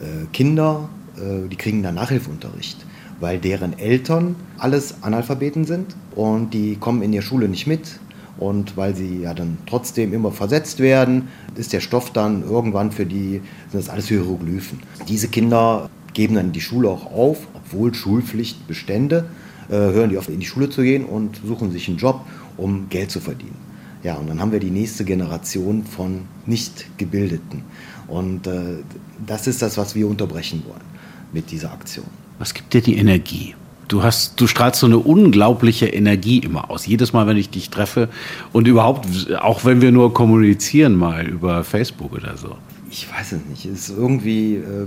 äh, 0.00 0.26
Kinder, 0.32 0.88
äh, 1.16 1.48
die 1.48 1.56
kriegen 1.56 1.82
dann 1.82 1.94
Nachhilfeunterricht, 1.94 2.84
weil 3.20 3.38
deren 3.38 3.78
Eltern 3.78 4.36
alles 4.58 5.02
Analphabeten 5.02 5.64
sind 5.64 5.94
und 6.14 6.54
die 6.54 6.76
kommen 6.76 7.02
in 7.02 7.12
der 7.12 7.22
Schule 7.22 7.48
nicht 7.48 7.66
mit. 7.66 7.98
Und 8.38 8.76
weil 8.76 8.96
sie 8.96 9.20
ja 9.22 9.34
dann 9.34 9.58
trotzdem 9.66 10.12
immer 10.12 10.32
versetzt 10.32 10.80
werden, 10.80 11.28
ist 11.54 11.72
der 11.72 11.80
Stoff 11.80 12.12
dann 12.12 12.42
irgendwann 12.42 12.90
für 12.90 13.06
die, 13.06 13.40
sind 13.70 13.84
das 13.84 13.88
alles 13.88 14.08
Hieroglyphen. 14.08 14.80
Diese 15.08 15.28
Kinder 15.28 15.88
geben 16.14 16.34
dann 16.34 16.52
die 16.52 16.60
Schule 16.60 16.88
auch 16.88 17.12
auf, 17.12 17.46
obwohl 17.54 17.94
Schulpflicht 17.94 18.66
bestände, 18.66 19.28
äh, 19.68 19.74
hören 19.74 20.10
die 20.10 20.18
auf, 20.18 20.28
in 20.28 20.40
die 20.40 20.46
Schule 20.46 20.68
zu 20.68 20.82
gehen 20.82 21.04
und 21.04 21.40
suchen 21.46 21.70
sich 21.70 21.88
einen 21.88 21.98
Job, 21.98 22.20
um 22.56 22.88
Geld 22.88 23.10
zu 23.10 23.20
verdienen. 23.20 23.56
Ja, 24.02 24.16
und 24.16 24.28
dann 24.28 24.40
haben 24.40 24.52
wir 24.52 24.60
die 24.60 24.70
nächste 24.70 25.04
Generation 25.04 25.84
von 25.84 26.22
Nicht-Gebildeten. 26.46 27.62
Und 28.06 28.46
äh, 28.46 28.82
das 29.26 29.46
ist 29.46 29.62
das, 29.62 29.78
was 29.78 29.94
wir 29.94 30.06
unterbrechen 30.06 30.62
wollen 30.66 30.84
mit 31.32 31.50
dieser 31.50 31.72
Aktion. 31.72 32.06
Was 32.38 32.52
gibt 32.52 32.74
dir 32.74 32.82
die 32.82 32.96
Energie? 32.96 33.54
Du, 33.88 34.02
hast, 34.02 34.40
du 34.40 34.46
strahlst 34.46 34.80
so 34.80 34.86
eine 34.86 34.98
unglaubliche 34.98 35.86
Energie 35.86 36.38
immer 36.38 36.70
aus. 36.70 36.86
Jedes 36.86 37.12
Mal, 37.12 37.26
wenn 37.26 37.36
ich 37.36 37.50
dich 37.50 37.70
treffe 37.70 38.08
und 38.52 38.66
überhaupt, 38.66 39.06
auch 39.40 39.64
wenn 39.64 39.80
wir 39.82 39.92
nur 39.92 40.14
kommunizieren 40.14 40.94
mal 40.96 41.26
über 41.26 41.64
Facebook 41.64 42.12
oder 42.12 42.36
so. 42.36 42.56
Ich 42.90 43.08
weiß 43.12 43.32
es 43.32 43.44
nicht. 43.46 43.66
Es 43.66 43.88
ist 43.88 43.98
irgendwie 43.98 44.56
äh, 44.56 44.86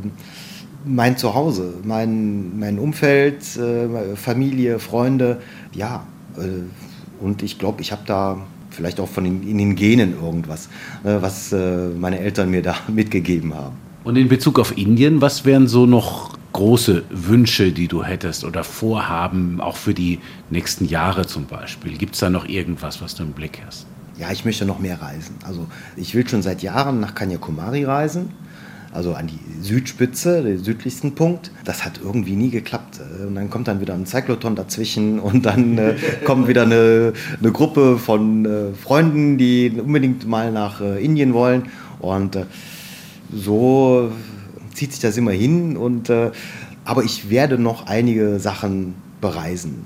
mein 0.85 1.17
Zuhause, 1.17 1.73
mein, 1.83 2.57
mein 2.57 2.79
Umfeld, 2.79 3.43
äh, 3.57 4.15
Familie, 4.15 4.79
Freunde. 4.79 5.41
Ja, 5.73 6.05
äh, 6.37 7.23
und 7.23 7.43
ich 7.43 7.59
glaube, 7.59 7.81
ich 7.81 7.91
habe 7.91 8.03
da 8.05 8.37
vielleicht 8.69 8.99
auch 8.99 9.09
von 9.09 9.23
den, 9.23 9.47
in 9.47 9.57
den 9.57 9.75
Genen 9.75 10.13
irgendwas, 10.21 10.69
äh, 11.03 11.15
was 11.19 11.51
äh, 11.51 11.89
meine 11.89 12.19
Eltern 12.19 12.49
mir 12.49 12.61
da 12.61 12.75
mitgegeben 12.87 13.53
haben. 13.53 13.75
Und 14.03 14.15
in 14.15 14.29
Bezug 14.29 14.59
auf 14.59 14.77
Indien, 14.77 15.19
was 15.19 15.43
wären 15.43 15.67
so 15.67 15.85
noch 15.85 16.37
große 16.57 17.03
Wünsche, 17.11 17.71
die 17.71 17.87
du 17.87 18.03
hättest 18.03 18.43
oder 18.43 18.63
Vorhaben, 18.63 19.61
auch 19.61 19.77
für 19.77 19.93
die 19.93 20.19
nächsten 20.49 20.85
Jahre 20.85 21.27
zum 21.27 21.45
Beispiel? 21.45 21.97
Gibt 21.97 22.15
es 22.15 22.19
da 22.19 22.31
noch 22.31 22.47
irgendwas, 22.47 22.99
was 22.99 23.13
du 23.13 23.23
im 23.23 23.33
Blick 23.33 23.61
hast? 23.65 23.85
Ja, 24.17 24.31
ich 24.31 24.43
möchte 24.43 24.65
noch 24.65 24.79
mehr 24.79 24.99
reisen. 24.99 25.35
Also 25.45 25.67
ich 25.95 26.15
will 26.15 26.27
schon 26.27 26.41
seit 26.41 26.63
Jahren 26.63 26.99
nach 26.99 27.13
Kanyakumari 27.13 27.83
reisen 27.83 28.33
also 28.91 29.13
an 29.13 29.27
die 29.27 29.39
Südspitze, 29.61 30.41
den 30.41 30.63
südlichsten 30.63 31.13
Punkt. 31.13 31.51
Das 31.65 31.85
hat 31.85 31.99
irgendwie 32.03 32.35
nie 32.35 32.49
geklappt. 32.49 32.99
Und 33.27 33.35
dann 33.35 33.51
kommt 33.51 33.67
dann 33.67 33.79
wieder 33.79 33.93
ein 33.93 34.07
Cyclotron 34.07 34.55
dazwischen 34.55 35.19
und 35.19 35.45
dann 35.45 35.77
äh, 35.77 35.93
kommt 36.25 36.47
wieder 36.47 36.63
eine, 36.63 37.13
eine 37.39 37.51
Gruppe 37.51 37.99
von 37.99 38.45
äh, 38.45 38.73
Freunden, 38.73 39.37
die 39.37 39.71
unbedingt 39.77 40.27
mal 40.27 40.51
nach 40.51 40.81
äh, 40.81 41.03
Indien 41.03 41.33
wollen. 41.33 41.63
Und 41.99 42.37
äh, 42.37 42.45
so 43.31 44.11
zieht 44.77 44.91
sich 44.91 45.01
das 45.01 45.17
immer 45.17 45.31
hin. 45.31 45.75
Und, 45.75 46.09
äh, 46.09 46.31
aber 46.85 47.03
ich 47.03 47.29
werde 47.29 47.57
noch 47.57 47.87
einige 47.87 48.39
Sachen 48.39 48.95
bereisen. 49.19 49.85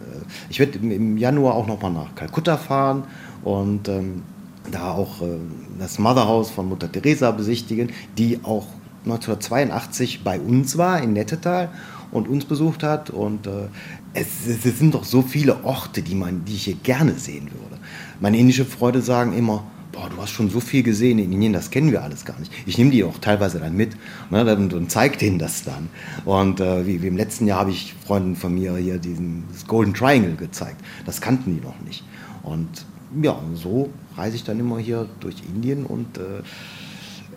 Ich 0.49 0.60
werde 0.60 0.77
im 0.80 1.17
Januar 1.17 1.56
auch 1.56 1.67
noch 1.67 1.82
mal 1.82 1.89
nach 1.89 2.13
Kalkutta 2.15 2.58
fahren 2.58 3.04
und 3.43 3.88
ähm, 3.88 4.21
da 4.69 4.91
auch 4.91 5.21
äh, 5.21 5.38
das 5.80 5.99
Motherhouse 5.99 6.51
von 6.51 6.69
Mutter 6.69 6.91
Teresa 6.91 7.32
besichtigen, 7.32 7.89
die 8.17 8.39
auch 8.43 8.67
1982 9.06 10.23
bei 10.23 10.39
uns 10.39 10.77
war 10.77 11.01
in 11.01 11.13
Nettetal 11.13 11.69
und 12.12 12.27
uns 12.27 12.45
besucht 12.45 12.84
hat. 12.84 13.10
Und 13.10 13.47
äh, 13.47 13.67
es, 14.13 14.47
es, 14.47 14.77
sind 14.77 14.93
doch 14.93 15.06
so 15.06 15.21
viele 15.21 15.63
Orte, 15.63 16.01
die, 16.01 16.15
man, 16.15 16.45
die 16.45 16.54
ich 16.54 16.65
hier 16.65 16.75
gerne 16.75 17.13
sehen 17.13 17.45
würde. 17.45 17.82
Meine 18.19 18.38
indische 18.38 18.65
Freunde 18.65 19.01
sagen 19.01 19.34
immer, 19.34 19.63
boah, 19.91 20.10
du 20.10 20.21
hast 20.21 20.32
schon 20.32 20.49
so 20.49 20.60
viel 20.60 20.84
gesehen 20.84 21.19
in 21.19 21.32
Indien, 21.32 21.54
das 21.54 21.69
kennen 21.69 21.91
wir 21.91 22.04
alles 22.04 22.25
gar 22.25 22.39
nicht. 22.39 22.51
Ich 22.65 22.77
nehme 22.77 22.91
die 22.91 23.04
auch 23.04 23.17
teilweise 23.19 23.60
dann 23.60 23.75
mit 23.75 23.91
ne, 24.30 24.56
und, 24.56 24.73
und 24.73 24.91
zeige 24.91 25.17
denen 25.17 25.39
das 25.39 25.63
dann. 25.63 25.89
Und 26.25 26.60
äh, 26.60 26.86
wie, 26.86 27.01
wie, 27.01 27.08
im 27.08 27.17
letzten 27.17 27.47
Jahr 27.47 27.60
habe 27.60 27.71
ich 27.71 27.93
Freunden 28.06 28.36
von 28.36 28.54
mir 28.54 28.75
hier 28.77 28.97
diesen 28.97 29.43
Golden 29.67 29.93
Triangle 29.93 30.36
gezeigt. 30.36 30.82
Das 31.06 31.21
kannten 31.21 31.56
die 31.56 31.62
noch 31.65 31.80
nicht. 31.82 32.04
Und 32.43 32.86
ja, 33.21 33.39
so 33.56 33.89
reise 34.15 34.36
ich 34.36 34.43
dann 34.43 34.60
immer 34.60 34.80
hier 34.80 35.08
durch 35.19 35.36
Indien 35.54 35.86
und 35.86 36.17
äh, 36.17 36.43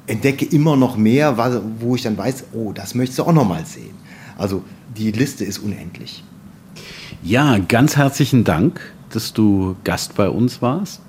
entdecke 0.07 0.45
immer 0.45 0.77
noch 0.77 0.97
mehr, 0.97 1.37
wo 1.81 1.97
ich 1.97 2.03
dann 2.03 2.17
weiß, 2.17 2.45
oh, 2.53 2.73
das 2.73 2.95
möchtest 2.95 3.19
du 3.19 3.25
auch 3.25 3.33
noch 3.33 3.47
mal 3.49 3.65
sehen. 3.65 3.95
Also 4.37 4.63
die 4.97 5.11
Liste 5.11 5.45
ist 5.45 5.59
unendlich. 5.59 6.23
Ja, 7.23 7.59
ganz 7.59 7.97
herzlichen 7.97 8.45
Dank, 8.45 8.94
dass 9.15 9.33
du 9.33 9.77
Gast 9.85 10.17
bei 10.17 10.29
uns 10.29 10.63
warst. 10.63 11.03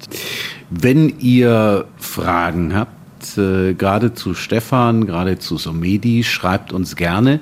Wenn 0.70 1.20
ihr 1.20 1.86
Fragen 1.98 2.76
habt, 2.76 3.38
äh, 3.38 3.74
gerade 3.74 4.14
zu 4.14 4.34
Stefan, 4.34 5.06
gerade 5.06 5.40
zu 5.40 5.58
Somedi, 5.58 6.24
schreibt 6.24 6.74
uns 6.74 6.96
gerne 6.96 7.40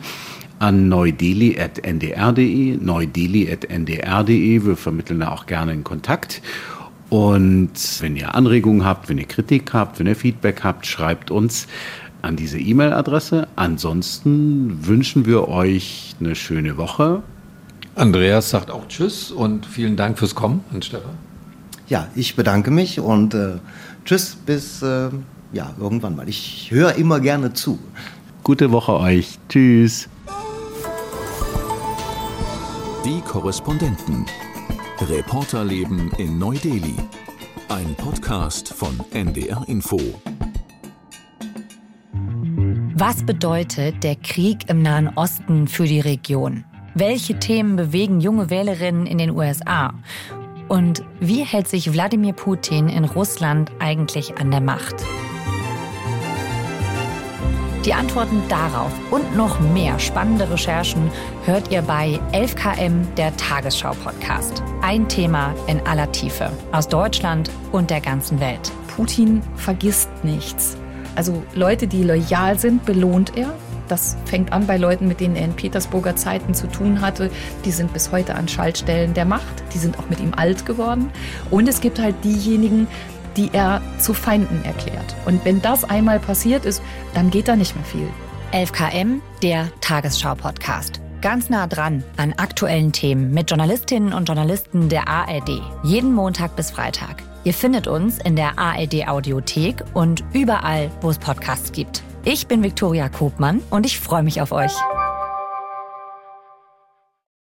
an 0.60 0.88
neudeli.ndr.de, 0.88 2.78
neudeli.ndr.de. 2.78 4.65
Wir 4.65 4.78
vermitteln 4.78 5.19
da 5.19 5.32
auch 5.32 5.45
gerne 5.45 5.73
in 5.73 5.84
Kontakt. 5.84 6.41
Und 7.10 7.71
wenn 7.99 8.15
ihr 8.15 8.34
Anregungen 8.34 8.86
habt, 8.86 9.10
wenn 9.10 9.17
ihr 9.17 9.28
Kritik 9.28 9.73
habt, 9.73 9.99
wenn 9.99 10.08
ihr 10.08 10.15
Feedback 10.15 10.63
habt, 10.63 10.88
schreibt 10.88 11.32
uns 11.32 11.67
an 12.23 12.36
diese 12.38 12.58
E-Mail-Adresse. 12.58 13.47
Ansonsten 13.56 14.88
wünschen 14.88 15.26
wir 15.26 15.47
euch 15.47 16.15
eine 16.19 16.36
schöne 16.36 16.78
Woche. 16.78 17.21
Andreas 17.95 18.49
sagt 18.49 18.71
auch 18.71 18.88
Tschüss 18.88 19.32
und 19.32 19.65
vielen 19.65 19.95
Dank 19.95 20.17
fürs 20.17 20.34
Kommen 20.34 20.63
an 20.73 20.82
Stefan. 20.82 21.15
Ja, 21.88 22.08
ich 22.15 22.36
bedanke 22.36 22.71
mich 22.71 22.99
und 22.99 23.36
äh, 23.36 23.58
Tschüss 24.03 24.36
bis 24.36 24.82
äh, 24.82 25.10
ja, 25.51 25.73
irgendwann 25.79 26.15
mal. 26.15 26.27
Ich 26.27 26.71
höre 26.71 26.95
immer 26.95 27.19
gerne 27.19 27.53
zu. 27.53 27.77
Gute 28.43 28.71
Woche 28.71 28.93
euch. 28.93 29.38
Tschüss. 29.47 30.10
Die 33.06 33.21
Korrespondenten. 33.21 34.25
Reporterleben 34.99 36.12
in 36.17 36.39
Neu-Delhi. 36.39 36.95
Ein 37.69 37.93
Podcast 37.95 38.73
von 38.73 38.99
NDR 39.12 39.63
Info. 39.67 39.99
Was 42.95 43.23
bedeutet 43.23 44.03
der 44.03 44.15
Krieg 44.15 44.69
im 44.69 44.82
Nahen 44.82 45.10
Osten 45.15 45.67
für 45.67 45.86
die 45.86 45.99
Region? 45.99 46.63
Welche 46.95 47.39
Themen 47.39 47.75
bewegen 47.75 48.19
junge 48.19 48.51
Wählerinnen 48.51 49.08
in 49.08 49.17
den 49.17 49.32
USA? 49.32 49.95
Und 50.67 51.03
wie 51.19 51.43
hält 51.43 51.67
sich 51.67 51.91
Wladimir 51.91 52.34
Putin 52.34 52.88
in 52.88 53.06
Russland 53.06 53.71
eigentlich 53.79 54.38
an 54.38 54.51
der 54.51 54.62
Macht? 54.62 54.97
Die 57.84 57.95
Antworten 57.95 58.43
darauf 58.47 58.91
und 59.10 59.36
noch 59.36 59.60
mehr 59.60 59.97
spannende 59.97 60.49
Recherchen 60.51 61.10
hört 61.45 61.71
ihr 61.71 61.82
bei 61.82 62.19
11KM, 62.32 63.12
der 63.17 63.36
Tagesschau-Podcast. 63.38 64.62
Ein 64.84 65.10
Thema 65.10 65.56
in 65.65 65.79
aller 65.88 66.12
Tiefe 66.12 66.51
aus 66.71 66.88
Deutschland 66.88 67.49
und 67.71 67.89
der 67.89 68.01
ganzen 68.01 68.39
Welt. 68.39 68.71
Putin 68.95 69.41
vergisst 69.56 70.12
nichts. 70.23 70.77
Also 71.15 71.43
Leute, 71.56 71.88
die 71.88 72.03
loyal 72.03 72.60
sind, 72.60 72.86
belohnt 72.86 73.36
er 73.36 73.53
Das 73.87 74.17
fängt 74.25 74.53
an 74.53 74.67
bei 74.67 74.77
Leuten, 74.77 75.07
mit 75.07 75.19
denen 75.19 75.35
er 75.35 75.45
in 75.45 75.53
Petersburger 75.53 76.15
Zeiten 76.15 76.53
zu 76.53 76.67
tun 76.67 77.01
hatte. 77.01 77.29
Die 77.65 77.71
sind 77.71 77.93
bis 77.93 78.11
heute 78.11 78.35
an 78.35 78.47
Schaltstellen 78.47 79.13
der 79.13 79.25
Macht. 79.25 79.63
Die 79.73 79.77
sind 79.77 79.99
auch 79.99 80.09
mit 80.09 80.19
ihm 80.19 80.33
alt 80.35 80.65
geworden. 80.65 81.11
Und 81.51 81.67
es 81.67 81.81
gibt 81.81 81.99
halt 81.99 82.15
diejenigen, 82.23 82.87
die 83.37 83.49
er 83.51 83.81
zu 83.97 84.13
Feinden 84.13 84.63
erklärt. 84.63 85.15
Und 85.25 85.43
wenn 85.45 85.61
das 85.61 85.83
einmal 85.83 86.19
passiert 86.19 86.65
ist, 86.65 86.81
dann 87.13 87.29
geht 87.29 87.47
da 87.47 87.55
nicht 87.55 87.75
mehr 87.75 87.85
viel. 87.85 88.09
11KM, 88.51 89.19
der 89.41 89.69
Tagesschau-Podcast. 89.81 91.01
Ganz 91.21 91.49
nah 91.49 91.67
dran 91.67 92.03
an 92.17 92.33
aktuellen 92.33 92.91
Themen 92.91 93.31
mit 93.33 93.49
Journalistinnen 93.49 94.13
und 94.13 94.27
Journalisten 94.27 94.89
der 94.89 95.07
ARD. 95.07 95.61
Jeden 95.83 96.13
Montag 96.13 96.55
bis 96.55 96.69
Freitag. 96.69 97.23
Ihr 97.45 97.53
findet 97.53 97.87
uns 97.87 98.19
in 98.19 98.35
der 98.35 98.59
ARD 98.59 99.07
Audiothek 99.07 99.83
und 99.93 100.23
überall, 100.33 100.91
wo 101.01 101.09
es 101.09 101.17
Podcasts 101.17 101.71
gibt. 101.71 102.03
Ich 102.25 102.47
bin 102.47 102.63
Viktoria 102.63 103.09
Kobmann 103.09 103.62
und 103.69 103.86
ich 103.86 103.99
freue 103.99 104.23
mich 104.23 104.41
auf 104.41 104.53
euch. 104.53 104.71